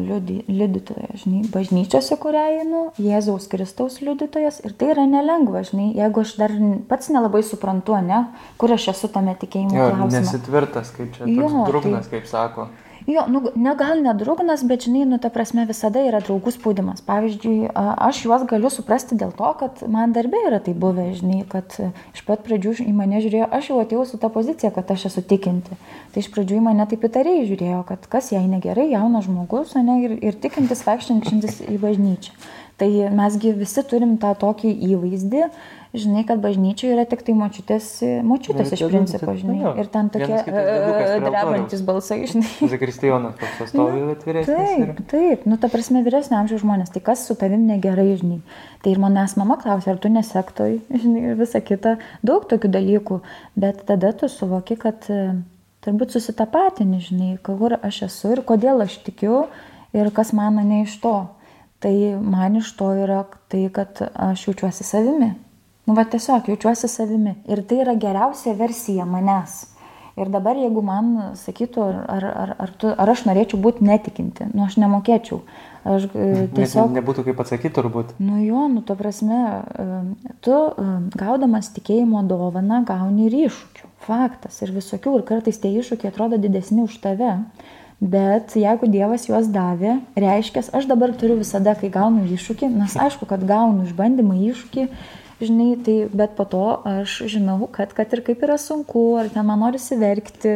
[0.48, 6.36] liudytojas, žinai, bažnyčiose, kurią einu, Jėzaus Kristaus liudytojas ir tai yra nelengva, žinai, jeigu aš
[6.40, 6.54] dar
[6.88, 8.22] pats nelabai suprantu, ne,
[8.60, 9.90] kur aš esu tame tikėjimo jo.
[10.14, 12.20] Nesitvirtas, kaip čia, jo, drugnas, tai...
[12.20, 12.70] kaip sako.
[13.10, 17.01] Jo, nu, ne gal nedrugnas, bet žinai, nu, ta prasme visada yra draugų spaudimas.
[17.07, 21.74] Pavyzdžiui, aš juos galiu suprasti dėl to, kad man darbė yra tai buvę, žinai, kad
[22.14, 25.26] iš pat pradžių į mane žiūrėjo, aš jau atėjau su tą poziciją, kad aš esu
[25.26, 25.80] tikinti.
[26.14, 29.97] Tai iš pradžių į mane taip įtariai žiūrėjo, kad kas jai negerai, jaunas žmogus, ne,
[30.05, 32.38] ir, ir tikintis vaikščiantis į bažnyčią.
[32.80, 35.47] Tai mesgi visi turim tą tokį įvaizdį,
[35.94, 37.88] žinai, kad bažnyčioje yra tik tai močiutės,
[38.26, 39.58] močiutės iš principo, žinai.
[39.64, 39.74] Jo.
[39.82, 42.50] Ir ten tokie uh, drebantis balsai, žinai.
[42.74, 44.54] Zakristijonas toks stovi atviresnis.
[44.54, 45.06] Taip, ir...
[45.12, 48.42] taip, nu ta prasme vyresnio amžiaus žmonės, tai kas su tavim negerai, žinai.
[48.84, 53.22] Tai ir manęs mama klausė, ar tu nesektoj, žinai, ir visa kita, daug tokių dalykų,
[53.60, 55.34] bet tada tu suvoki, kad uh,
[55.86, 59.48] turbūt susitapatini, žinai, kur aš esu ir kodėl aš tikiu
[59.96, 61.18] ir kas man ne iš to.
[61.80, 65.32] Tai man iš to yra tai, kad aš jaučiuosi savimi.
[65.90, 67.32] Nu, va tiesiog jaučiuosi savimi.
[67.50, 69.64] Ir tai yra geriausia versija manęs.
[70.20, 71.08] Ir dabar, jeigu man
[71.40, 75.40] sakytų, ar, ar, ar, tu, ar aš norėčiau būti netikinti, nu aš nemokėčiau.
[75.90, 76.92] Aš e, tiesiog...
[76.92, 78.12] Net nebūtų kaip atsakyti turbūt.
[78.22, 79.88] Nu jo, nu to prasme, e,
[80.46, 80.88] tu e,
[81.18, 83.90] gaudamas tikėjimo dovaną gauni ir iššūkių.
[84.06, 84.60] Faktas.
[84.62, 85.16] Ir visokių.
[85.18, 87.32] Ir kartais tie iššūkiai atrodo didesni už tave.
[88.00, 93.26] Bet jeigu Dievas juos davė, reiškia, aš dabar turiu visada, kai gaunu iššūkį, nes aišku,
[93.28, 94.86] kad gaunu išbandymą iššūkį,
[95.42, 99.48] žinai, tai, bet po to aš žinau, kad, kad ir kaip yra sunku, ar ten
[99.48, 100.54] man norisi verkti,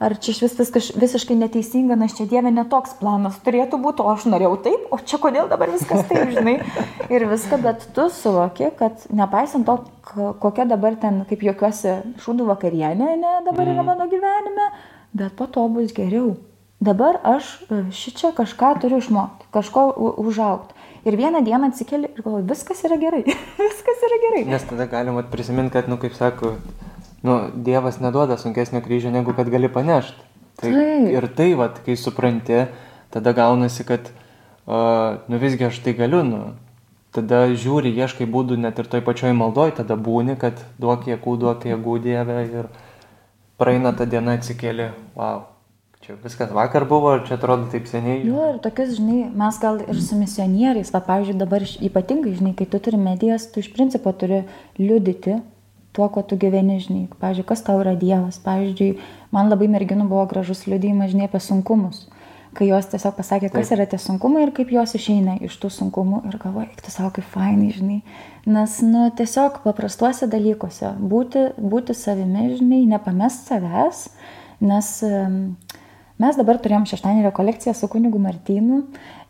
[0.00, 4.12] ar čia iš vis viskas visiškai neteisinga, nes čia Dieve netoks planas turėtų būti, o
[4.12, 6.58] aš norėjau taip, o čia kodėl dabar viskas taip, žinai,
[7.14, 9.78] ir viską, bet tu suvoki, kad nepaisant to,
[10.42, 13.88] kokia dabar ten, kaip jokiuosi, šūdų vakarienė, ne, dabar yra mhm.
[13.88, 14.70] mano gyvenime,
[15.16, 16.36] bet po to bus geriau.
[16.80, 19.88] dabar aš e, šičia kažką turiu išmokti, kažko
[20.20, 20.76] užaukti.
[21.06, 23.22] Ir vieną dieną atsikeli ir galvoju, viskas yra gerai,
[23.68, 24.42] viskas yra gerai.
[24.50, 26.56] Nes tada galima prisiminti, kad, nu, kaip sako,
[27.22, 30.18] nu, Dievas neduoda sunkesnio kryžio, negu kad gali panešti.
[30.56, 31.08] Tai, Taip.
[31.12, 32.64] ir tai, vat, kai supranti,
[33.14, 34.10] tada gaunasi, kad,
[34.66, 36.40] uh, nu visgi aš tai galiu, nu,
[37.14, 41.68] tada žiūri, ieškai būdų net ir toj pačioj maldoj, tada būni, kad duok jėgų, duok
[41.70, 42.70] jėgų Dieve ir
[43.60, 45.44] praeina ta diena atsikėlė, wow,
[46.04, 48.20] čia viskas vakar buvo, ir čia atrodo taip seniai.
[48.26, 52.68] Jo, ir tokius, žinai, mes gal ir su misionieriais, va, pavyzdžiui, dabar ypatingai, žinai, kai
[52.70, 54.44] tu turi medijas, tu iš principo turi
[54.78, 55.40] liudyti
[55.96, 57.06] tuo, kuo tu gyveni, žinai.
[57.20, 58.36] Pavyzdžiui, kas tau yra Dievas.
[58.44, 58.98] Pavyzdžiui,
[59.32, 62.04] man labai merginų buvo gražus liudijimas, žinai, apie sunkumus.
[62.56, 63.76] Kai jos tiesiog pasakė, kas Taip.
[63.76, 66.22] yra tie sunkumai ir kaip jos išeina iš tų sunkumų.
[66.28, 67.98] Ir galvoju, eik tu savo kaip fainai, žinai.
[68.48, 74.06] Nes, nu, tiesiog paprastuose dalykuose būti, būti savimi, žinai, nepamest savęs.
[74.64, 75.40] Nes em,
[76.22, 78.82] mes dabar turėjom šeštadienį rekolekciją su kunigu Martynu.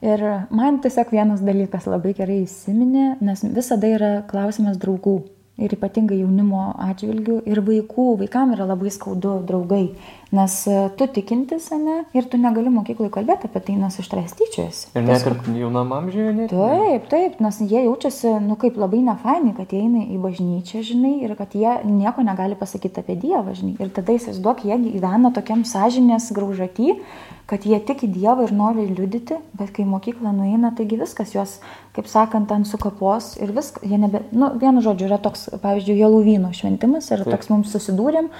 [0.04, 0.22] Ir
[0.54, 5.22] man tiesiog vienas dalykas labai gerai įsiminė, nes visada yra klausimas draugų.
[5.56, 8.10] Ir ypatingai jaunimo atžvilgių ir vaikų.
[8.20, 9.86] Vaikam yra labai skaudu draugai.
[10.34, 14.32] Nes e, tu tikintis, ne, ir tu negali mokyklai kalbėti apie tai, nes iš tavęs
[14.34, 14.88] tyčiojasi.
[14.98, 16.50] Ir net ir jaunam amžiuje net.
[16.50, 21.12] Taip, taip, nes jie jaučiasi, nu, kaip labai nefainai, kad jie eina į bažnyčią, žinai,
[21.22, 23.76] ir kad jie nieko negali pasakyti apie Dievą, žinai.
[23.78, 26.98] Ir tada įsivaizduok, jie gyvena tokiam sąžinės graužaty,
[27.46, 31.60] kad jie tiki Dievą ir nori liudyti, bet kai į mokyklą nueina, taigi viskas juos,
[31.94, 36.50] kaip sakant, ant sukapos ir viskas, jie nebe, nu, vienu žodžiu, yra toks, pavyzdžiui, Jeluvyno
[36.50, 37.36] šventimas ir Taip.
[37.36, 38.34] toks mums susidūrėm.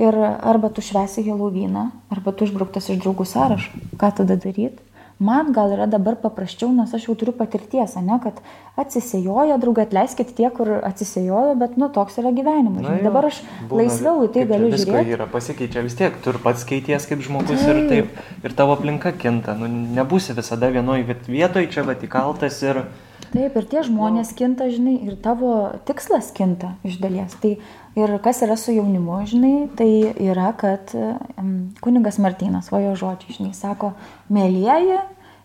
[0.00, 3.70] Ir arba tu švesi Helovyną, arba tu išbrauktas iš draugų sąrašo.
[4.00, 4.80] Ką tada daryti?
[5.22, 8.40] Man gal yra dabar paprasčiau, nes aš jau turiu patirties, ne, kad
[8.80, 12.82] atsisėjojo, draugai, atleiskit tie, kur atsisėjojo, bet, nu, toks yra gyvenimas.
[12.82, 13.04] žinai.
[13.04, 13.38] Dabar aš
[13.70, 15.14] laisviau į tai galiu Visko žiūrėti.
[15.14, 19.12] yra, pasikeičia vis tiek, tu ir pats skaities kaip žmogus ir taip, ir tavo aplinka
[19.14, 19.68] kinta, nu,
[20.00, 22.82] nebūsi visada vienoj viet- vietoj, čia va įkaltas ir...
[23.32, 27.32] Taip, ir tie žmonės kinta, žinai, ir tavo tikslas kinta iš dalies.
[27.40, 27.54] Tai
[27.98, 29.90] ir kas yra su jaunimu, žinai, tai
[30.24, 30.94] yra, kad
[31.84, 33.92] kuningas Martynas, o jo žodžiai, žinai, sako,
[34.32, 35.00] mėlyjeji,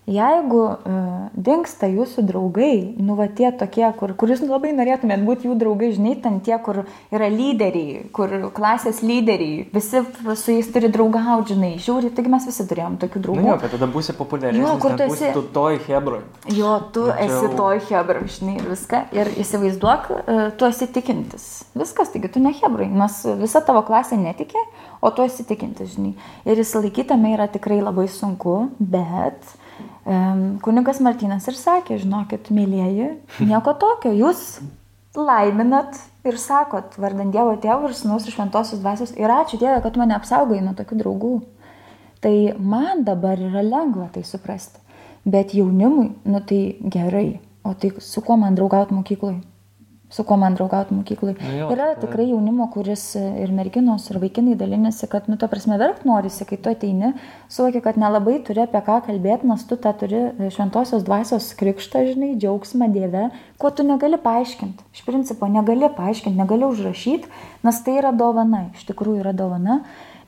[0.07, 5.49] jeigu uh, dinksta jūsų draugai, nu va tie tokie, kur, kur jūs labai norėtumėt būti
[5.49, 10.01] jų draugai, žinai, ten tie, kur yra lyderiai, kur klasės lyderiai, visi
[10.39, 13.43] su jais turi draugauti, žinai, žiūri, taigi mes visi turėjom tokių draugų.
[13.43, 16.23] Nu jo, kad tada būsi populiaresnis, Jo, kur tu esi- tu toj hebroj.
[16.55, 19.03] Jo, tu Nu, čia esi toj hebra, žinai, ir viską.
[19.11, 21.47] Ir įsivaizduok, e, tu esi tikintis.
[21.75, 24.63] Viskas, taigi tu ne hebrai, nes visa tavo klasė netikė,
[25.01, 26.15] o tu esi tikintis, žinai.
[26.45, 29.43] Ir įsilaikyti yra tikrai labai sunku, bet
[30.63, 33.09] kunigas Martinas ir sakė, žinokit, mėlyjeji,
[33.43, 34.61] nieko tokio, jūs
[35.17, 35.97] laiminat
[36.27, 39.13] ir sakot, vardant Dievo tėvų ir sunus ir šventosios dvasios.
[39.19, 41.33] Ir ačiū Dievui, kad mane apsaugai nuo tokių draugų.
[42.23, 44.79] Tai man dabar yra lengva tai suprasti.
[45.27, 47.39] Bet jaunimui, nu tai gerai.
[47.67, 49.41] O tai su kuo man draugauti mokykloje?
[50.09, 51.35] Su kuo man draugauti mokykloje?
[51.43, 55.47] Nu jo, yra tai- tikrai jaunimo, kuris ir merginos, ir vaikinai dalinasi, kad, nu, to
[55.51, 57.09] prasme, verkt norisi, kai tu ateini,
[57.49, 62.05] suvoki, kad nelabai turi apie ką kalbėti, nes tu tą turi e, šventosios dvasios krikštą,
[62.13, 63.25] žinai, džiaugsmą Dieve,
[63.59, 64.87] ko tu negali paaiškinti.
[64.95, 67.27] Iš principo, negali paaiškinti, negali užrašyti,
[67.67, 69.81] nes tai yra dovana, iš tikrųjų yra dovana,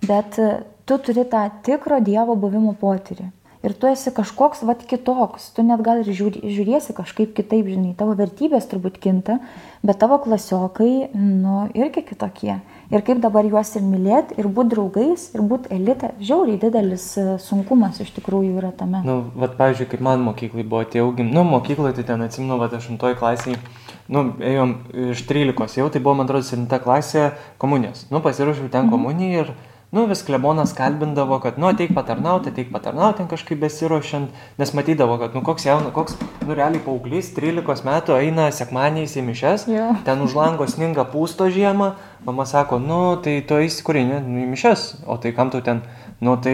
[0.04, 3.32] bet e, tu turi tą tikro Dievo buvimo potyrį.
[3.60, 5.50] Ir tu esi kažkoks, vad, kitoks.
[5.52, 9.36] Tu net gal ir žiūri, žiūrėsi kažkaip kitaip, žinai, tavo vertybės turbūt kinta,
[9.84, 12.62] bet tavo klasiokai, nu, irgi kitokie.
[12.90, 17.26] Ir kaip dabar juos ir mylėti, ir būti draugais, ir būti elite, žiauriai didelis e,
[17.44, 19.04] sunkumas iš tikrųjų yra tame.
[19.04, 22.78] Nu, vat, pavyzdžiui, kaip man mokyklai buvo tie augim, nu, mokykloje tai ten atsimenu, vat,
[22.80, 23.60] aštuntoj klasiai,
[24.08, 24.78] nu, ėjom
[25.12, 28.08] iš 13 jau, tai buvo, man atrodo, 7 klasė komunijos.
[28.08, 29.54] Nu, pasiruošiau ten komuniją ir,
[29.92, 35.34] nu, vis klebonas kalbindavo, kad, nu, ateik patarnauti, ateik patarnauti, kažkaip besiruošiant, nes matydavo, kad,
[35.34, 39.88] nu, koks jaunas, koks, nu, realiai paauglys, 13 metų eina sekmaniais į mišes, Jo.
[40.06, 41.96] ten už lango sninga pūsto žiemą,
[42.28, 45.64] mama sako, nu, tai tu eisi kur eini, nu, į mišes, o tai kam tu
[45.66, 45.82] ten,
[46.22, 46.54] nu, tai,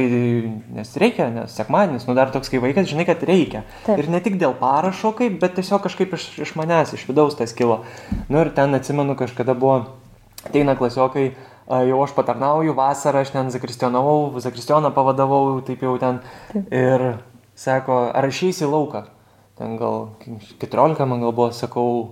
[0.77, 3.65] nes reikia, nes sekmadienis, nu, dar toks kaip vaikas, žinai, kad reikia.
[3.83, 3.99] Taip.
[3.99, 7.51] Ir ne tik dėl parašo kaip, bet tiesiog kažkaip iš, iš manęs, iš vidaus tas
[7.57, 7.81] kilo.
[8.29, 9.81] Nu, ir ten atsimenu, kažkada buvo,
[10.45, 11.33] ateina klasiokai,
[11.65, 16.21] jau aš patarnauju, vasarą aš ten zakristionavau, zakristioną pavadavau, taip jau ten.
[16.51, 16.67] Taip.
[16.69, 17.05] Ir
[17.57, 19.05] sako, ar išeisi į lauką?
[19.55, 20.11] Ten gal
[20.61, 22.11] 14 man gal buvo, sakau,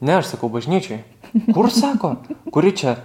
[0.00, 1.02] ne, aš sakau bažnyčiai.
[1.56, 2.16] Kur sako?
[2.52, 2.98] Kuri čia?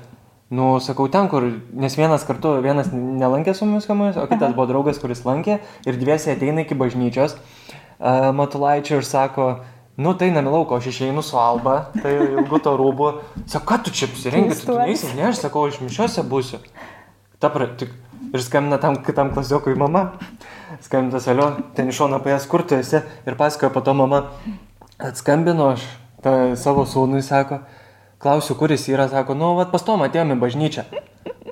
[0.48, 1.44] Nu, sakau, ten, kur,
[1.76, 5.98] nes vienas kartu, vienas nelankė su mumis kamuojas, o kitas buvo draugas, kuris lankė ir
[6.00, 9.50] dviesiai ateina iki bažnyčios uh, Matulaičio ir sako,
[9.98, 13.14] nu tai namilauk, aš išeinu su Alba, tai ilgu to rūbu.
[13.46, 16.62] Sako, ką tu čia apsirengi, tu, tu neįsi, ne, aš sakau, aš mišiuose būsiu.
[17.42, 17.92] Ta pra, tik,
[18.34, 20.12] Ir skambina tam kitam klasiokui mama.
[20.82, 23.00] Skambina salio, ten iš šono paės, kur tu esi.
[23.28, 24.24] Ir pasakoja po to mama,
[25.00, 25.86] atskambino aš
[26.24, 27.62] ta, savo sūnui, sako,
[28.24, 30.86] klausiu, kur jis yra, sako, nu, vad pas tom atėjome į bažnyčią.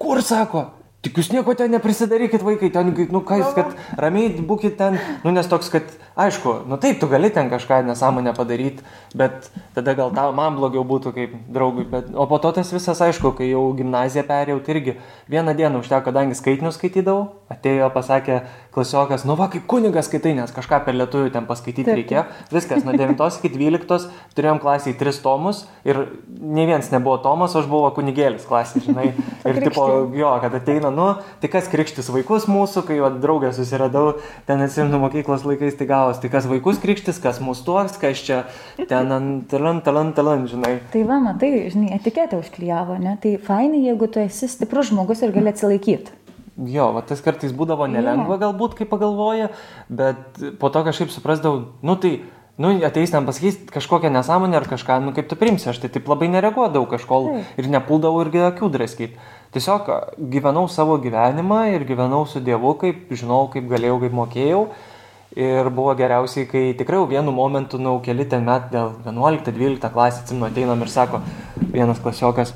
[0.01, 0.65] Kur, sako,
[1.05, 5.33] Tik jūs nieko ten neprisidarykit vaikai, ten, nu ką jūs, kad ramiai būkit ten, nu
[5.35, 8.81] nes toks, kad, aišku, nu taip, tu gali ten kažką nesąmonę padaryti,
[9.13, 13.03] bet tada gal tau, man blogiau būtų kaip draugui, bet, o po to tas visas,
[13.05, 14.95] aišku, kai jau gimnaziją perėjau, tai irgi
[15.29, 18.39] vieną dieną užteko, kadangi skaitinius skaitydavau, atėjo, pasakė
[18.73, 22.01] klasiokas, nu va, kaip kunigas skaitai, nes kažką per lietuvių ten paskaityti taip.
[22.01, 26.01] reikėjo, viskas, nuo 9 iki 12 turėjom klasiai 3 tomus ir
[26.41, 29.07] ne vienas nebuvo tomas, aš buvau kunigėlis klasiai, žinai,
[29.45, 29.85] ir tipo,
[30.17, 31.07] jo, kad ateina nu,
[31.41, 34.15] tai kas krikštis vaikus mūsų, kai jo draugę susiradau,
[34.47, 38.43] ten atsimenu mokyklos laikais, tai gavos, tai kas vaikus krikštis, kas mūsų tuoks, kas čia
[38.89, 39.11] ten
[39.51, 40.77] talan, talan, talan, žinai.
[40.93, 43.17] Tai va, matai, žinai, etiketę užklyjavo, ne?
[43.21, 46.21] Tai fainai, jeigu tu esi stiprus žmogus ir gali atsilaikyti.
[46.55, 49.49] Jo, va, tas kartais būdavo nelengva galbūt, kai pagalvoja,
[49.91, 52.13] bet po to kažkaip suprasdavau, nu tai
[52.57, 56.07] nu, ateis ten pasakys kažkokią nesąmonę ar kažką, nu kaip tu primsi, aš tai taip
[56.07, 59.19] labai nereaguodavau kažkol ir nepuldavau irgi akių draskyti.
[59.55, 59.87] Tiesiog
[60.19, 64.63] gyvenau savo gyvenimą ir gyvenau su Dievu, kaip žinau, kaip galėjau, kaip mokėjau.
[65.35, 70.49] Ir buvo geriausiai, kai tikrai vienu momentu, nu, keli ten met, dėl 11-12 klasės, atsimenu,
[70.49, 71.21] ateinam ir sako,
[71.71, 72.51] vienas klasiokas,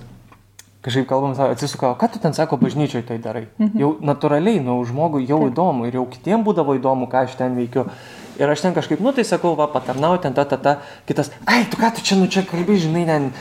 [0.83, 3.45] kažkaip kalbam, atsisuka, ką tu ten sako, bažnyčiai tai darai.
[3.59, 3.79] Mhm.
[3.79, 5.53] Jau natūraliai, nu, žmogui jau Taip.
[5.53, 7.85] įdomu ir jau kitiem būdavo įdomu, ką aš ten veikiu.
[8.39, 10.75] Ir aš ten kažkaip, nu tai sakau, va, patarnau ten, ta, ta, ta,
[11.07, 13.31] kitas, ai, tu ką tu čia, nu čia kalbi, žinai, ten,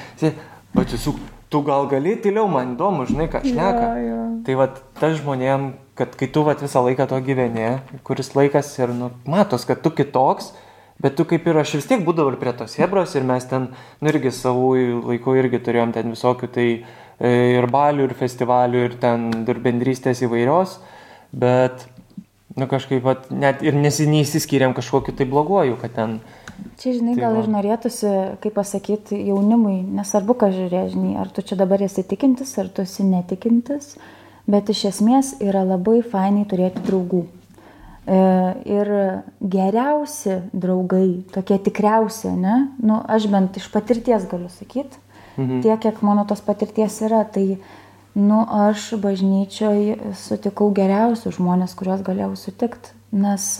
[0.78, 1.18] atsisuk,
[1.52, 3.84] tu gal gali tyliau, man įdomu, žinai, ką šneka.
[3.88, 4.22] Ja, ja.
[4.46, 4.68] Tai va,
[5.00, 7.74] tas žmonėm, kad kai tu va visą laiką to gyveni,
[8.06, 10.52] kuris laikas ir, nu, matos, kad tu kitoks,
[10.98, 13.68] Bet tu kaip ir aš vis tiek būdavau ir prie tos hebros ir mes ten,
[14.02, 14.70] nu irgi savų
[15.06, 20.24] laikų irgi turėjom ten visokių tai e, ir balių, ir festivalių, ir ten ir bendrystės
[20.26, 20.80] įvairios,
[21.30, 21.86] bet
[22.58, 26.18] nu, kažkaip vat, net ir neįsiskyrėm kažkokiu tai bloguoju, kad ten...
[26.78, 27.42] Čia, žinai, tai gal va.
[27.42, 28.10] ir norėtųsi,
[28.42, 32.84] kaip pasakyti, jaunimui, nesvarbu, ką žiūrė, žinai, ar tu čia dabar esi tikintis, ar tu
[32.86, 33.96] esi netikintis,
[34.50, 37.24] bet iš esmės yra labai fainai turėti draugų.
[38.08, 38.20] E,
[38.78, 38.92] ir
[39.42, 45.02] geriausi draugai, tokie tikriausi, ne, nu, aš bent iš patirties galiu sakyti,
[45.36, 45.60] mhm.
[45.66, 47.58] tiek, kiek mano tos patirties yra, tai
[48.18, 53.50] nu aš bažnyčioj sutikau geriausius žmones kuriuos galėjau sutikt nes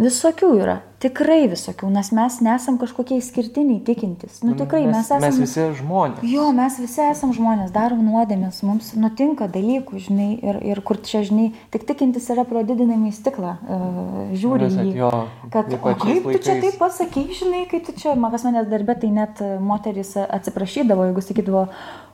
[0.00, 4.42] visokių yra Tikrai visokių, nes mes nesam kažkokie išskirtiniai tikintis.
[4.44, 5.30] Nu tikrai mes, mes esame.
[5.30, 6.26] Mes visi žmonės.
[6.28, 11.22] Jo, mes visi esame žmonės, darom nuodėmės, mums nutinka dalykų, žinai, ir, ir kur čia,
[11.24, 14.92] žinai, tik tikintis yra pro didinamą įstiklą, uh, žiūri į jį.
[14.98, 15.10] Jo,
[15.48, 16.36] kad, o kaip laikais.
[16.36, 20.12] tu čia taip pasakai, žinai, kai tu čia, man pas manęs darbė, tai net moteris
[20.20, 21.64] atsiprašydavo, jeigu sakydavo,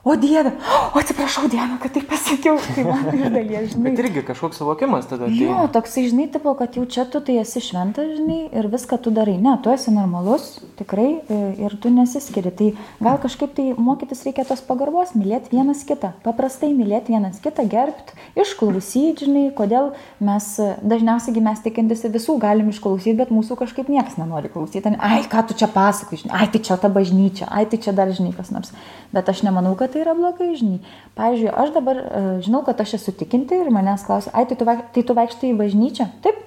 [0.07, 0.55] o Dieve,
[0.95, 3.89] o atsiprašau Dieve, kad taip pasakiau, tai man iš dalies, žinai.
[3.89, 5.27] Bet irgi kažkoks suvokimas tada.
[5.27, 9.11] Jo, toksai, žinai, tipo, kad jau čia tu tai esi šventas, žinai, ir viską tu
[9.13, 9.37] darai.
[9.41, 12.51] Ne, tu esi normalus, tikrai, e, ir tu nesiskiri.
[12.53, 12.67] Tai
[13.01, 16.13] gal kažkaip tai mokytis reikia tos pagarbos, mylėti vienas kitą.
[16.25, 20.49] Paprastai mylėti vienas kitą, gerbti, išklausyti, žinai, kodėl mes
[20.85, 24.93] dažniausiai mes tikintis visų galim išklausyti, bet mūsų kažkaip niekas nenori klausyti.
[25.01, 28.11] Ai, ką tu čia pasakai, žinai, ai, tai čia ta bažnyčia, ai, tai čia dar
[28.13, 28.73] žinai kas nors.
[29.15, 30.81] Bet aš nemanau, kad tai yra blogai, žinai.
[31.17, 34.67] Pavyzdžiui, aš dabar uh, žinau, kad aš esu tikinti ir manęs klausia, ai, tai tu,
[34.67, 36.09] vaik, tai tu vaikštai į bažnyčią?
[36.25, 36.43] Taip,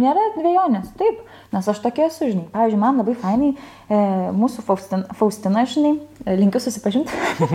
[0.00, 1.20] nėra dviejonės, taip.
[1.48, 2.44] Nes aš tokia esu, žinai.
[2.52, 3.98] Pavyzdžiui, man labai fainai e,
[4.36, 5.94] mūsų Faustina, Faustina, žinai,
[6.36, 7.14] linkiu susipažinti.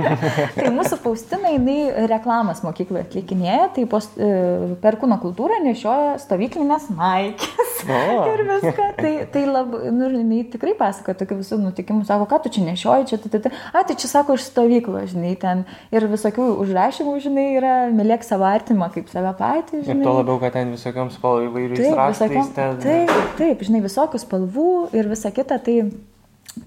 [0.58, 4.32] tai mūsų Faustina, jinai reklamas mokykloje atlikinėja, tai po, e,
[4.82, 7.74] per kūno kultūrą nešioja stovyklinės naikės.
[8.34, 8.88] ir viską.
[8.98, 13.08] Tai, tai labai, nu, jinai tikrai pasakoja tokių visų nutikimų, sako, ką tu čia nešioji,
[13.12, 15.64] čia, tai, tai, a, tai čia sako iš stovyklos, žinai, ten
[15.94, 19.84] ir visokių užrašymų, žinai, yra, mylėk savo artimą kaip save patį.
[19.86, 20.02] Žinai.
[20.02, 22.52] Ir to labiau, kad ten visokiam spalvai įvairiais raštais.
[22.58, 22.80] Ten...
[22.84, 25.78] Taip, taip, žinai, visokių spalvų ir visa kita, tai,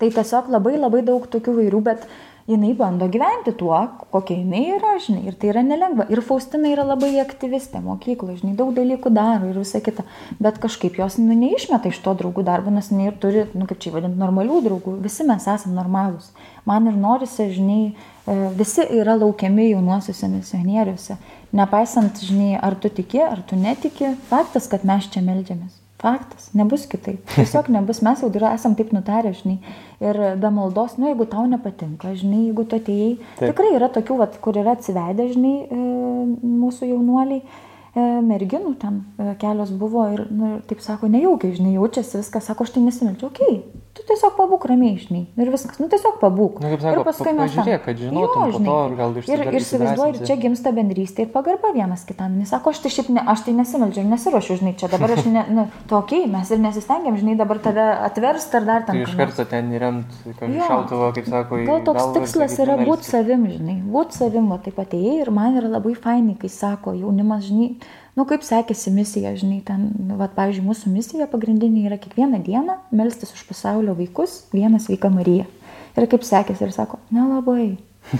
[0.01, 2.09] tai tiesiog labai labai daug tokių vairių, bet
[2.47, 3.79] jinai bando gyventi tuo,
[4.11, 6.07] kokia jinai yra, žinai, ir tai yra nelengva.
[6.13, 10.05] Ir Faustina yra labai aktyvistė mokykloje, žinai, daug dalykų daro ir visa kita,
[10.43, 13.81] bet kažkaip jos nu, neišmeta iš to draugų darbo, nes jinai ir turi, nu kaip
[13.83, 16.31] čia vadinti, normalių draugų, visi mes esame normalūs.
[16.67, 17.81] Man ir norisi, žinai,
[18.27, 21.19] e, visi yra laukiami jaunuosiuose misionieriuose,
[21.57, 25.86] nepaisant, žinai, ar tu tiki, ar tu netiki, faktas, kad mes čia melžiamės.
[25.97, 27.23] Faktas, nebus kitaip.
[27.33, 29.57] Tiesiog nebus, mes jau yra, esam taip nutarę, žinai.
[30.05, 33.55] Ir be maldos, nu jeigu tau nepatinka, žinai, jeigu tu atėjai, taip.
[33.55, 35.81] tikrai yra tokių, vat, kur yra atsivedę, žinai, e,
[36.45, 42.21] mūsų jaunuoliai, e, merginų ten e, kelios buvo ir, nu, taip sako, nejaukiai, žinai, jaučiasi
[42.21, 45.23] viskas, sako, aš tai nesimelčiau, okei, okay, Tu tiesiog pabūk ramiai, žinai.
[45.41, 46.59] Ir viskas, nu tiesiog pabūk.
[46.61, 47.55] Na, kaip sako, ir paskui mes...
[47.57, 48.67] pažiūrėk, kad žinotum, Jo, po žinai.
[48.69, 52.35] to ir gal Ir, išsidar- ir įsivaizduoju, ir čia gimsta bendrystė ir pagarba vienas kitam.
[52.43, 55.25] Jis sako, aš tai šiaip ne, aš tai nesimeldžiu ir nesiuošiu, žinai, čia dabar aš
[55.33, 59.03] ne, nu, tokiai, mes ir nesistengiam, žinai, dabar tave atverst ar dar Tai ten.
[59.09, 62.93] iš karto ten įremt, kad šautuvo, kaip sako, į Gal toks ir tikslas yra "Melskis."
[62.93, 66.93] būti savim, žinai, būti savim, va taip atėjai ir man yra labai fainai, kai sako
[67.01, 67.79] jaunimas, žinai,
[68.17, 69.89] nu kaip sekėsi misija, žinai, ten,
[70.19, 75.47] va, pavyzdžiui, mūsų misija pagrindinė yra kiekvieną dieną melstis už pasaulio vaikus, vieną sveiką Mariją.
[75.97, 77.77] Ir kaip sekėsi ir sako, nelabai.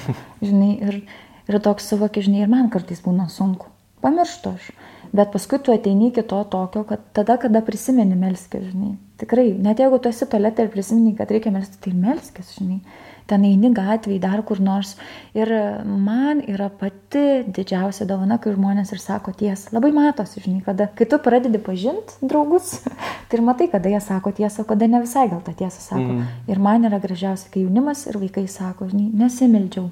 [0.47, 1.01] žinai, ir,
[1.49, 3.73] ir toks suvokia, žinai, ir man kartais būna sunku.
[4.05, 4.71] Pamirštu aš.
[5.17, 8.97] Bet paskui tu ateini iki to tokio, kad tada, kada prisimeni melskis, žinai.
[9.21, 12.81] Tikrai, net jeigu tu esi tolete ir prisimeni, kad reikia melskis, tai melskis, žinai.
[13.27, 14.95] Ten eini gatvėje, dar kur nors.
[15.35, 15.51] Ir
[15.85, 19.73] man yra pati didžiausia dovana, kai žmonės ir sako tiesą.
[19.75, 22.77] Labai matosi, žinai, kada, kai tu pradedi pažinti draugus,
[23.29, 26.07] tai ir matai, kada jie sako tiesą, o kada ne visai gal tą tiesą sako.
[26.21, 26.33] Mm.
[26.53, 29.91] Ir man yra gražiausia, kai jaunimas ir vaikai sako, žinai, nesimildžiau,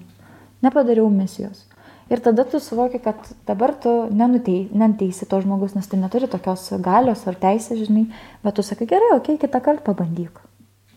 [0.62, 1.66] nepadariau misijos.
[2.12, 3.16] Ir tada tu suvoki, kad
[3.49, 8.11] dabar tu nenutei, neteisi to žmogus, nes tai neturi tokios galios ar teisės, žinai,
[8.45, 10.43] bet tu sakai, gerai, okei, okay, kitą kartą pabandyk.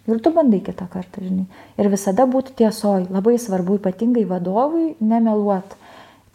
[0.07, 1.45] Ir tu bandai kitą kartą, žinai.
[1.75, 3.09] Ir visada būti tiesoj.
[3.11, 5.75] Labai svarbu ypatingai vadovui nemeluot.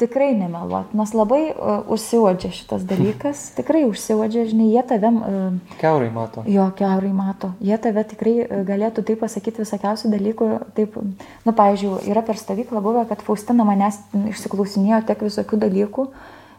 [0.03, 3.45] Tikrai nemeluot, nes labai uh, užsiuodžia šitas dalykas.
[3.59, 5.13] Tikrai užsiuodžia, žinai, jie tave...
[5.15, 6.45] Uh, Keurai mato.
[6.51, 7.53] Jo, keurai mato.
[7.63, 10.51] Jie tave tikrai e, galėtų taip pasakyti visokiausių dalykų.
[10.77, 10.99] Taip,
[11.47, 14.01] nu, pavyzdžiui, yra per stovyklą buvę, kad Faustina manęs
[14.35, 16.09] išsiklausinėjo tiek visokių dalykų.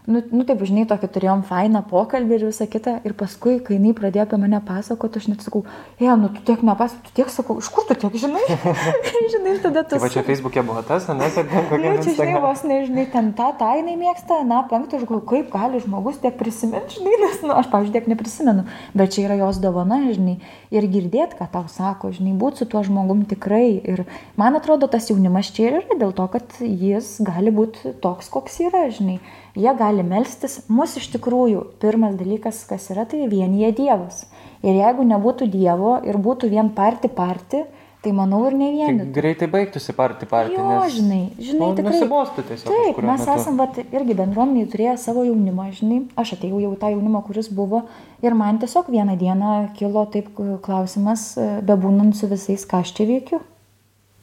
[0.04, 2.98] Nu, nu taip, žinai, tokį turėjom fainą pokalbį ir visą kitą.
[3.08, 5.62] Ir paskui, kai jinai pradėjo apie mane pasakoti, aš net sakau,
[5.96, 8.42] e, nu tu tiek nepasakot, tu tiek sakau, iš kur tu tiek žinai?
[9.34, 9.96] žinai, ir tada tu...
[9.96, 13.06] Tai va čia Facebook'e buvo tas, ne, kad ten Nu, kokia čia, žinai, vos nežinai,
[13.14, 17.16] ten tą, tą jinai mėgsta, na, penktą, aš galvoju, kaip gali žmogus tiek prisiminti, žinai,
[17.24, 18.66] nes, nu, aš, pavyzdžiui, tiek neprisimenu,
[18.98, 20.36] bet čia yra jos dovana, žinai,
[20.74, 23.80] ir girdėti, ką tau sako, žinai, būti su tuo žmogum tikrai.
[23.94, 24.04] Ir
[24.40, 28.60] man atrodo, tas jaunimas čia ir yra dėl to, kad jis gali būti toks, koks
[28.68, 29.22] yra, žinai.
[29.54, 34.24] Jie gali melstis, mus iš tikrųjų, pirmas dalykas, kas yra, tai vienyje Dievas.
[34.66, 37.62] Ir jeigu nebūtų Dievo ir būtų vien parti parti,
[38.04, 39.06] tai manau ir ne Tai vieni.
[39.16, 40.58] greitai baigtųsi partį partį.
[40.58, 41.94] Jo, žinai, žinai, nu, tikrai.
[41.94, 42.68] Nusibostų tiesiog.
[42.74, 43.38] Taip, mes metu.
[43.40, 46.02] esam vat, irgi bendruomeniai turėję savo jaunimą, žinai.
[46.20, 47.86] Aš atėjau jau tą jaunimą, kuris buvo.
[48.26, 53.08] Ir man tiesiog vieną dieną kilo taip klausimas, e, bebūnant su visais, ką aš čia
[53.08, 53.40] veikiu.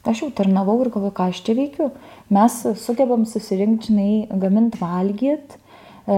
[0.05, 1.91] Aš jau tarnavau ir galvoju, ką aš čia veikiu.
[2.31, 5.57] Mes sugebam susirinkti, žinai, gamint valgyt,
[6.07, 6.17] e,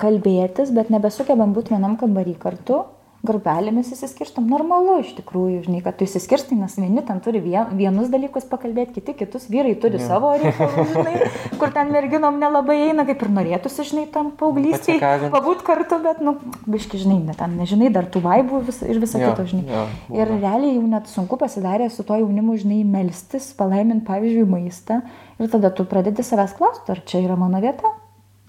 [0.00, 2.78] kalbėtis, bet nebesugebam būti vienam kambarį kartu.
[3.22, 8.08] Grupelėmis įsiskirstam normalu iš tikrųjų, žinai, kad tu įsiskirstai, nes vieni ten turi vien, vienus
[8.10, 10.08] dalykus pakalbėti, kiti kitus, vyrai turi Jo.
[10.08, 11.28] savo reikalus, žinai,
[11.60, 15.30] kur ten merginom nelabai eina, kaip ir norėtųsi, žinai, tam paauglystėje Pasikavint.
[15.36, 16.34] pabūt kartu, bet, nu,
[16.66, 19.86] biški, žinai, ne, ten nežinai dar tų vaibų vis, ir visą Jo, kitą, žinai.
[20.18, 20.42] ir būna.
[20.42, 24.98] realiai jau net sunku pasidarė su to jaunimu, žinai, melstis, palaiminti, pavyzdžiui, maistą.
[25.38, 27.94] Ir tada tu pradedi savęs klausti, ar čia yra mano vieta.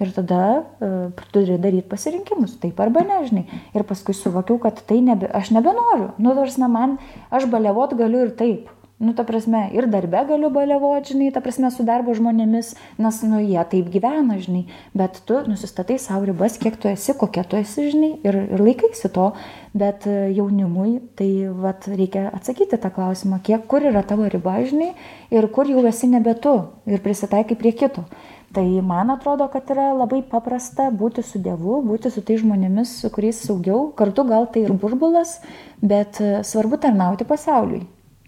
[0.03, 3.47] Ir tada uh, turi daryti pasirinkimus, taip arba nežinai.
[3.71, 6.11] Ir paskui suvokiau, kad tai nebe, aš nebenoriu.
[6.19, 6.97] Nu, nors na man,
[7.31, 8.71] aš balevot galiu ir taip.
[9.03, 12.69] Nu, ta prasme, ir darbe galiu balevot, žinai, ta prasme, su darbo žmonėmis,
[13.01, 14.61] nes, nu, jie taip gyvena, žinai.
[14.95, 19.11] Bet tu nusistatai savo ribas, kiek tu esi, kokia tu esi, žinai, ir, ir laikaisi
[19.11, 19.31] to.
[19.75, 21.27] Bet e, jaunimui, tai,
[21.65, 24.93] vat, reikia atsakyti tą klausimą, kiek, kur yra tavo riba, žinai,
[25.35, 26.53] ir kur jau esi nebe tu,
[26.87, 28.05] ir prisitaikai prie kito.
[28.53, 33.09] Tai man atrodo, kad yra labai paprasta būti su Dievu, būti su tai žmonėmis, su
[33.09, 33.87] kuriais saugiau.
[33.97, 35.39] Kartu gal tai ir burbulas,
[35.81, 37.81] bet e, svarbu tarnauti pasauliui.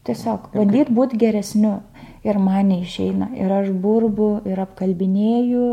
[0.05, 1.76] Tiesiog bandyti būti geresniu.
[2.26, 3.30] Ir man neišeina.
[3.38, 5.67] Ir aš burbu, ir apkalbinėju,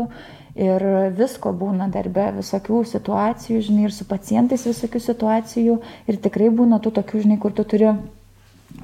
[0.61, 0.85] ir
[1.17, 5.79] visko būna darbe, visokių situacijų, žinai, ir su pacientais visokių situacijų.
[6.05, 7.89] Ir tikrai būna tų tokių, žinai, kur tu turi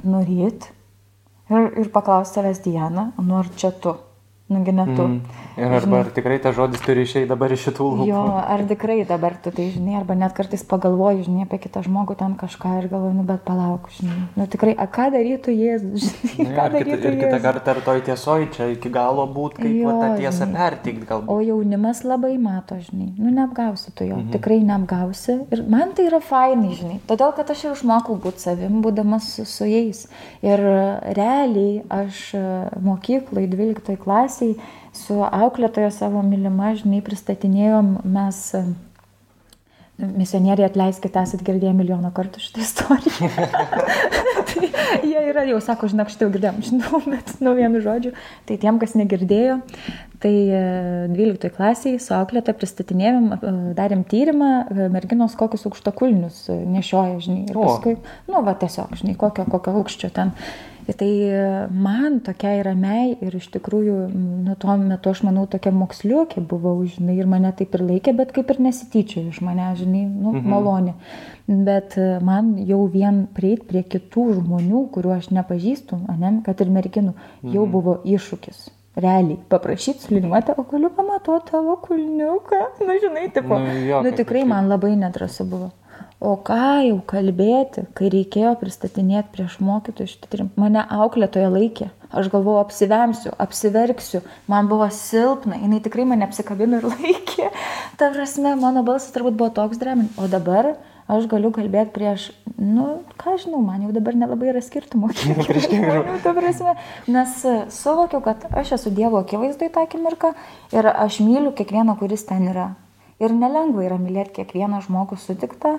[0.01, 0.71] nuryt
[1.49, 3.97] ir, ir paklausti savęs Diana, nu ar čia tu.
[4.49, 5.03] Nugi ne tu.
[5.05, 5.21] Mm.
[5.59, 8.05] Ir arba ar tikrai tas žodis turi išeiti dabar iš šitų lūpų.
[8.09, 12.15] Jo, ar tikrai dabar tu tai žinai, arba net kartais pagalvoju, žinai, apie kitą žmogų
[12.17, 14.23] ten kažką ir galvoju, nu bet palauk, žinai.
[14.39, 17.75] Nu tikrai, a ką darytų Jėzus, žinai, Nu, ką ir, kita, darytų ir kitą kartą
[17.75, 20.57] ar toj tiesoj čia iki galo būt, kaip Jo, tą tiesą žinai.
[20.63, 21.29] pertikti galbūt.
[21.29, 24.31] O jaunimas labai mato, žinai, nu neapgausi tu jo, mhm.
[24.33, 25.37] tikrai neapgausi.
[25.53, 29.45] Ir man tai yra fainai, žinai, todėl kad aš ir išmokau būti savim, būdamas su,
[29.45, 30.07] su jais.
[30.41, 30.65] Ir
[31.19, 32.43] realiai aš e,
[32.85, 33.99] mokyklai 12
[34.39, 34.55] klasiai
[34.93, 38.53] su auklėtojo savo mylima, žinai, pristatinėjom mes.
[38.55, 38.63] e,
[39.99, 43.27] Misionieriai atleiskite, esate girdėję milijoną kartų šitą istoriją.
[45.09, 48.13] jie yra, jau sako, žinok, jau girdėjom, žinau, bet nu vienu žodžiu.
[48.47, 49.57] Tai tiem, kas negirdėjo,
[50.23, 50.31] tai
[51.11, 57.43] 12 klasiai su auklėte pristatinėjom, e, darėm tyrimą, e, merginos kokius aukštakulnius nešioja, žinai.
[57.51, 57.99] Ir paskui,
[58.31, 60.31] nu, va tiesiog, žinai, kokio, kokio aukščio ten.
[60.97, 61.09] Tai
[61.75, 63.97] man tokiai ramiai ir iš tikrųjų,
[64.45, 68.33] nu, tuo metu aš manau, tokia moksliukė buvau, žinai, ir mane taip ir laikė, bet
[68.35, 70.49] kaip ir nesityčia iš mane, žinai, nu, mhm.
[70.49, 70.95] malonė.
[71.49, 76.73] Bet e, man jau vien prieit prie kitų žmonių, kuriuo aš nepažįstu, ne, kad ir
[76.73, 77.71] merginų, jau mhm.
[77.75, 78.67] buvo iššūkis
[78.99, 82.61] realiai paprašyti suliniuoti, o galiu pamatoti tavo kulniuką.
[82.87, 85.71] Na, žinai, tipo, nu, jo, nu tikrai man labai nedrasu buvo.
[86.19, 90.49] O ką jau kalbėti, kai reikėjo pristatinėti prieš mokytojus šitą tyrimą.
[90.59, 91.85] Mane auklėtoje laikė.
[92.11, 94.19] Aš galvojau, apsivemsiu, apsiverksiu.
[94.51, 97.47] Man buvo silpna, jinai tikrai mane apsikabino ir laikė.
[98.01, 100.09] Ta prasme, mano balsas turbūt buvo toks dramin.
[100.19, 100.73] O dabar
[101.09, 102.27] aš galiu kalbėti prieš,
[102.59, 102.89] nu,
[103.21, 105.13] ką žinau, man jau dabar nelabai yra skirtumo.
[105.13, 106.75] prieš kiek žmonių.
[107.15, 107.39] Nes
[107.77, 110.35] suvokiau, kad aš esu Dievo akivaizdoje tą akimirką
[110.75, 112.73] ir aš myliu kiekvieną, kuris ten yra.
[113.23, 115.77] Ir nelengva yra mylėti kiekvieną žmogų sutiktą,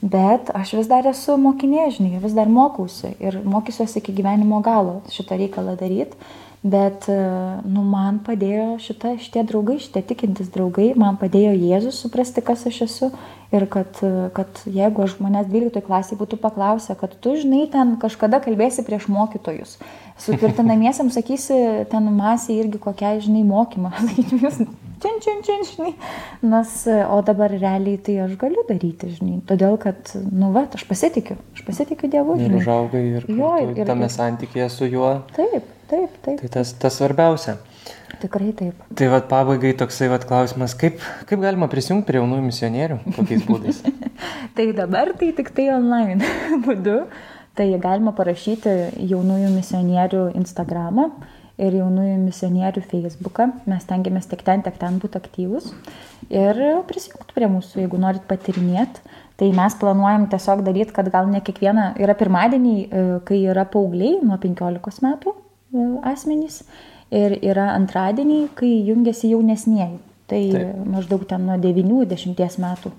[0.00, 5.00] Bet aš vis dar esu mokinė, žinai, vis dar mokausi ir mokysiuosi iki gyvenimo galo
[5.12, 6.18] šitą reikalą daryti.
[6.66, 7.16] Bet, e,
[7.68, 12.80] nu, man padėjo šita, šitie draugai, šitie tikintis draugai, man padėjo Jėzus suprasti, kas aš
[12.88, 13.10] esu.
[13.54, 17.94] Ir kad, e, kad jeigu aš manęs 12 klasėje būtų paklausę, kad tu, žinai, ten
[18.02, 19.76] kažkada kalbėsi prieš mokytojus,
[20.18, 23.94] su tvirtinamiesiam sakysi, ten masė irgi kokia, žinai, mokymą.
[24.42, 24.64] Jūs
[25.02, 25.92] čin, čin, čin, žinai.
[26.46, 29.40] Nes, o dabar realiai tai aš galiu daryti, žinai.
[29.48, 32.38] Todėl, kad, nu, va, aš pasitikiu, aš pasitikiu Dievu.
[32.40, 32.50] Žinai.
[32.50, 35.12] Ir užaugai ir, jo, ir, ir tame santykėje su juo.
[35.36, 36.42] Taip, taip, taip.
[36.42, 37.58] Tai tas, tas svarbiausia.
[38.20, 38.80] Tikrai taip.
[38.96, 43.82] Tai vad pabaigai toksai vad klausimas, kaip, kaip galima prisijungti prie jaunųjų misionierių, kokiais būdais?
[44.56, 46.24] tai dabar tai tik tai online
[46.66, 47.02] būdu.
[47.56, 48.72] Tai galima parašyti
[49.08, 51.06] jaunųjų misionierių Instagramą
[51.60, 53.48] ir jaunųjų misionierių Facebooką.
[53.70, 55.70] Mes tengiamės tiek ten, tiek ten būti aktyvus
[56.32, 59.04] ir prisijungti prie mūsų, jeigu norit patirinėti.
[59.36, 64.22] Tai mes planuojam tiesiog daryti, kad gal ne kiekviena yra pirmadieniai, e, kai yra paaugliai
[64.24, 66.62] nuo 15 metų e, asmenys
[67.12, 70.00] ir yra antradieniai, kai jungiasi jaunesnieji.
[70.26, 70.86] Tai Taip.
[70.90, 72.90] maždaug ten nuo 9-10 metų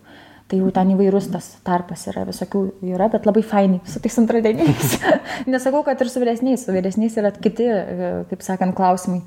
[0.47, 2.61] tai jau ten įvairus tas tarpas yra, visokių
[2.93, 4.95] yra, bet labai fainai su tais antradieniais.
[5.51, 9.19] Nesakau, kad ir su vyresniais, su vyresniais yra kiti, e, kaip sakant, klausimai.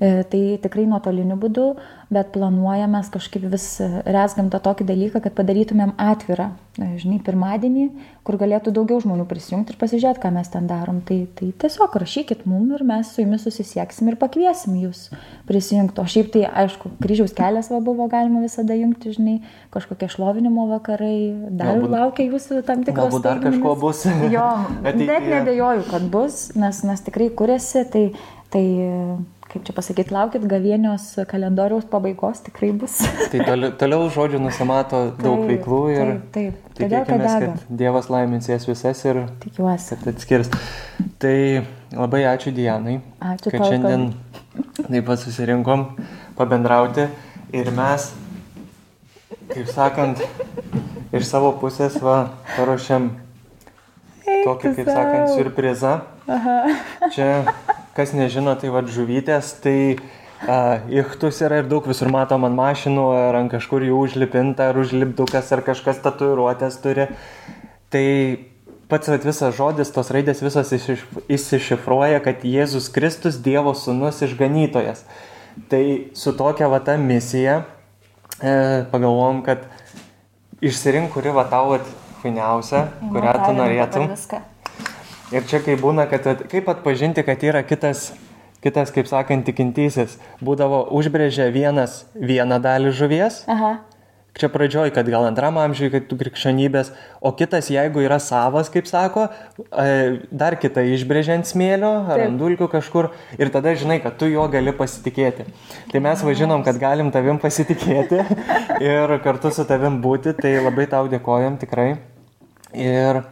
[0.00, 1.68] E, tai tikrai nuotoliniu būdu,
[2.14, 3.66] bet planuojame kažkaip vis
[4.06, 7.86] resgam tą tokį dalyką, kad padarytumėm atvirą, e, žinai, pirmadienį,
[8.26, 11.00] kur galėtų daugiau žmonių prisijungti ir pasižiūrėti, ką mes ten darom.
[11.04, 15.08] Tai, tai tiesiog rašykit mum ir mes su jumis susisieksim ir pakviesim jūs
[15.48, 16.00] prisijungti.
[16.00, 19.36] O šiaip tai, aišku, kryžiaus kelias va buvo galima visada jungti, žinai,
[19.74, 21.18] kažkokie šlovinimo vakarai,
[21.50, 23.10] dar galbūt, laukia jūsų tam tikros.
[23.10, 24.06] Galbūt dar kažko bus.
[24.32, 24.48] jo,
[25.02, 28.06] net nebejoju, kad bus, nes, nes tikrai kuriasi, tai,
[28.54, 28.64] tai
[29.54, 32.96] kaip čia pasakyti, laukit gavienios kalendoriaus pabaigos, tikrai bus.
[33.30, 36.80] tai toliau, toliau žodžiu nusimato daug taip, veiklų ir taip, taip.
[36.80, 39.94] Tikėkime, kad, Dievas laimins jas visas ir Tikiuosi.
[39.94, 40.50] kad atskirs.
[41.22, 41.36] Tai
[41.94, 44.08] labai ačiū Dianai, ačiū kad tau, šiandien
[44.88, 45.86] taip pat susirinkom
[46.34, 47.06] pabendrauti
[47.54, 48.08] ir mes,
[49.54, 50.24] kaip sakant,
[51.14, 52.18] iš savo pusės va,
[52.56, 53.12] paruošėm
[54.26, 55.94] tokį, kaip sakant, surprizą.
[56.26, 56.58] Aha.
[57.14, 57.30] Čia
[57.96, 63.04] kas nežino, tai vad žuvytės, tai uh, ichtus yra ir daug visur matom ant mašinų,
[63.28, 67.08] ar ant kažkur jų užlipinta, ar užlipdukas, ar kažkas tatuiruotės turi.
[67.94, 68.06] Tai
[68.90, 75.04] pats vat, visas žodis, tos raidės visos išsišifruoja, kad Jėzus Kristus Dievo sūnus išganytojas.
[75.70, 75.84] Tai
[76.18, 77.60] su tokia vata misija
[78.42, 79.68] e, pagalvom, kad
[80.64, 81.78] išsirink, kuri va tau
[82.24, 84.10] fainiausia, kurią tu norėtum.
[84.10, 84.42] Viską.
[85.32, 88.10] Ir čia kai būna, kad kaip atpažinti, kad yra kitas,
[88.64, 93.42] kitas kaip sakant, tikintysis, būdavo užbrėžę vienas vieną dalį žuvies.
[93.48, 93.78] Aha.
[94.34, 96.88] Čia pradžioj, kad gal antram amžiui, kad tu krikščionybės,
[97.22, 99.28] o kitas, jeigu yra savas, kaip sako,
[99.62, 104.26] e, dar kitą išbrėžė ant smėlio ar ant dulkių kažkur ir tada žinai, kad tu
[104.26, 105.46] juo gali pasitikėti.
[105.92, 108.24] Tai mes važinom, kad galim tavim pasitikėti
[108.90, 111.92] ir kartu su tavim būti, tai labai tau dėkojom tikrai.
[112.74, 113.22] Ir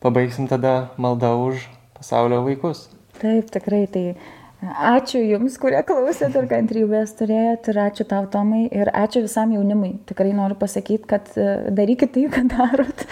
[0.00, 1.68] pabaigsim tada maldą už
[1.98, 2.88] pasaulio vaikus.
[3.18, 4.08] Taip, tikrai tai.
[4.58, 9.92] Ačiū Jums, kurie klausėt ir kantrybės turėjot ir ačiū tau, Tomai, ir ačiū visam jaunimui.
[10.08, 13.04] Tikrai noriu pasakyti, kad e, darykit tai, ką darot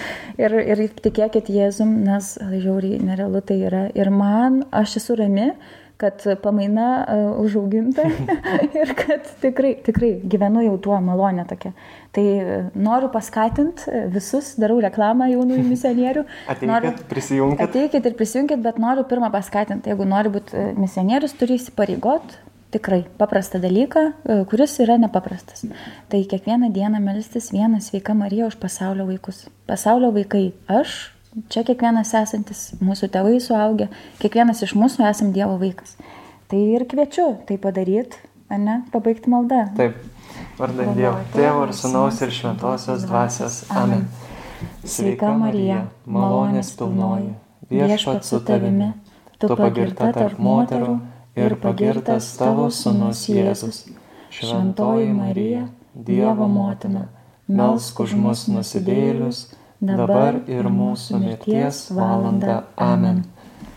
[0.42, 3.84] ir, ir tikėkit Jėzum, nes žiauriai nerealu tai yra.
[3.94, 5.52] Ir man, aš esu rami,
[5.96, 8.04] kad pamaina uh, užauginta
[8.80, 11.72] ir kad tikrai, tikrai gyvenu jau tuo malonę tokia.
[12.12, 16.26] Tai uh, noriu paskatinti visus, darau reklamą jaunųjų misionierių.
[16.44, 17.64] Ateikit, noriu, prisijunkit.
[17.64, 22.42] Ateikit ir prisijunkit, bet noriu pirmą paskatinti, jeigu nori būti misionierius, turi įsipareigot
[22.76, 24.02] tikrai paprastą dalyką,
[24.50, 25.64] kuris yra nepaprastas.
[26.12, 29.46] Tai kiekvieną dieną melstis vieną sveiką Mariją už pasaulio vaikus.
[29.70, 30.96] Pasaulio vaikai aš,
[31.52, 33.88] čia kiekvienas esantis, mūsų tėvai suaugę,
[34.22, 35.96] kiekvienas iš mūsų esam Dievo vaikas.
[36.50, 39.64] Tai ir kviečiu tai padaryti, ne, pabaigti maldą.
[39.78, 39.98] Taip,
[40.60, 43.64] vardant Dievo, Tėvo ir Sūnaus ir Šventosios Dvasios.
[43.74, 44.06] Amen.
[44.86, 47.34] Sveika Marija, malonės pilnoji,
[47.68, 48.92] viešpat su tavimi,
[49.42, 50.94] tu pagirta tarp moterų
[51.36, 53.84] ir pagirtas tavo sunus Jėzus.
[54.32, 57.06] Šventoji Marija, Dievo motina,
[57.48, 59.46] melsk už mus nusidėlius,
[59.80, 62.62] dabar ir mūsų mirties valanda.
[62.76, 63.24] Amen.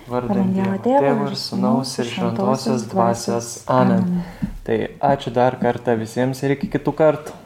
[0.10, 3.52] Vardant Dievo, Tėvo ir Sūnaus ir Šventosios Dvasios.
[3.70, 4.24] Amen.
[4.66, 4.78] Tai
[5.12, 7.39] ačiū dar kartą visiems ir iki kitų kartų.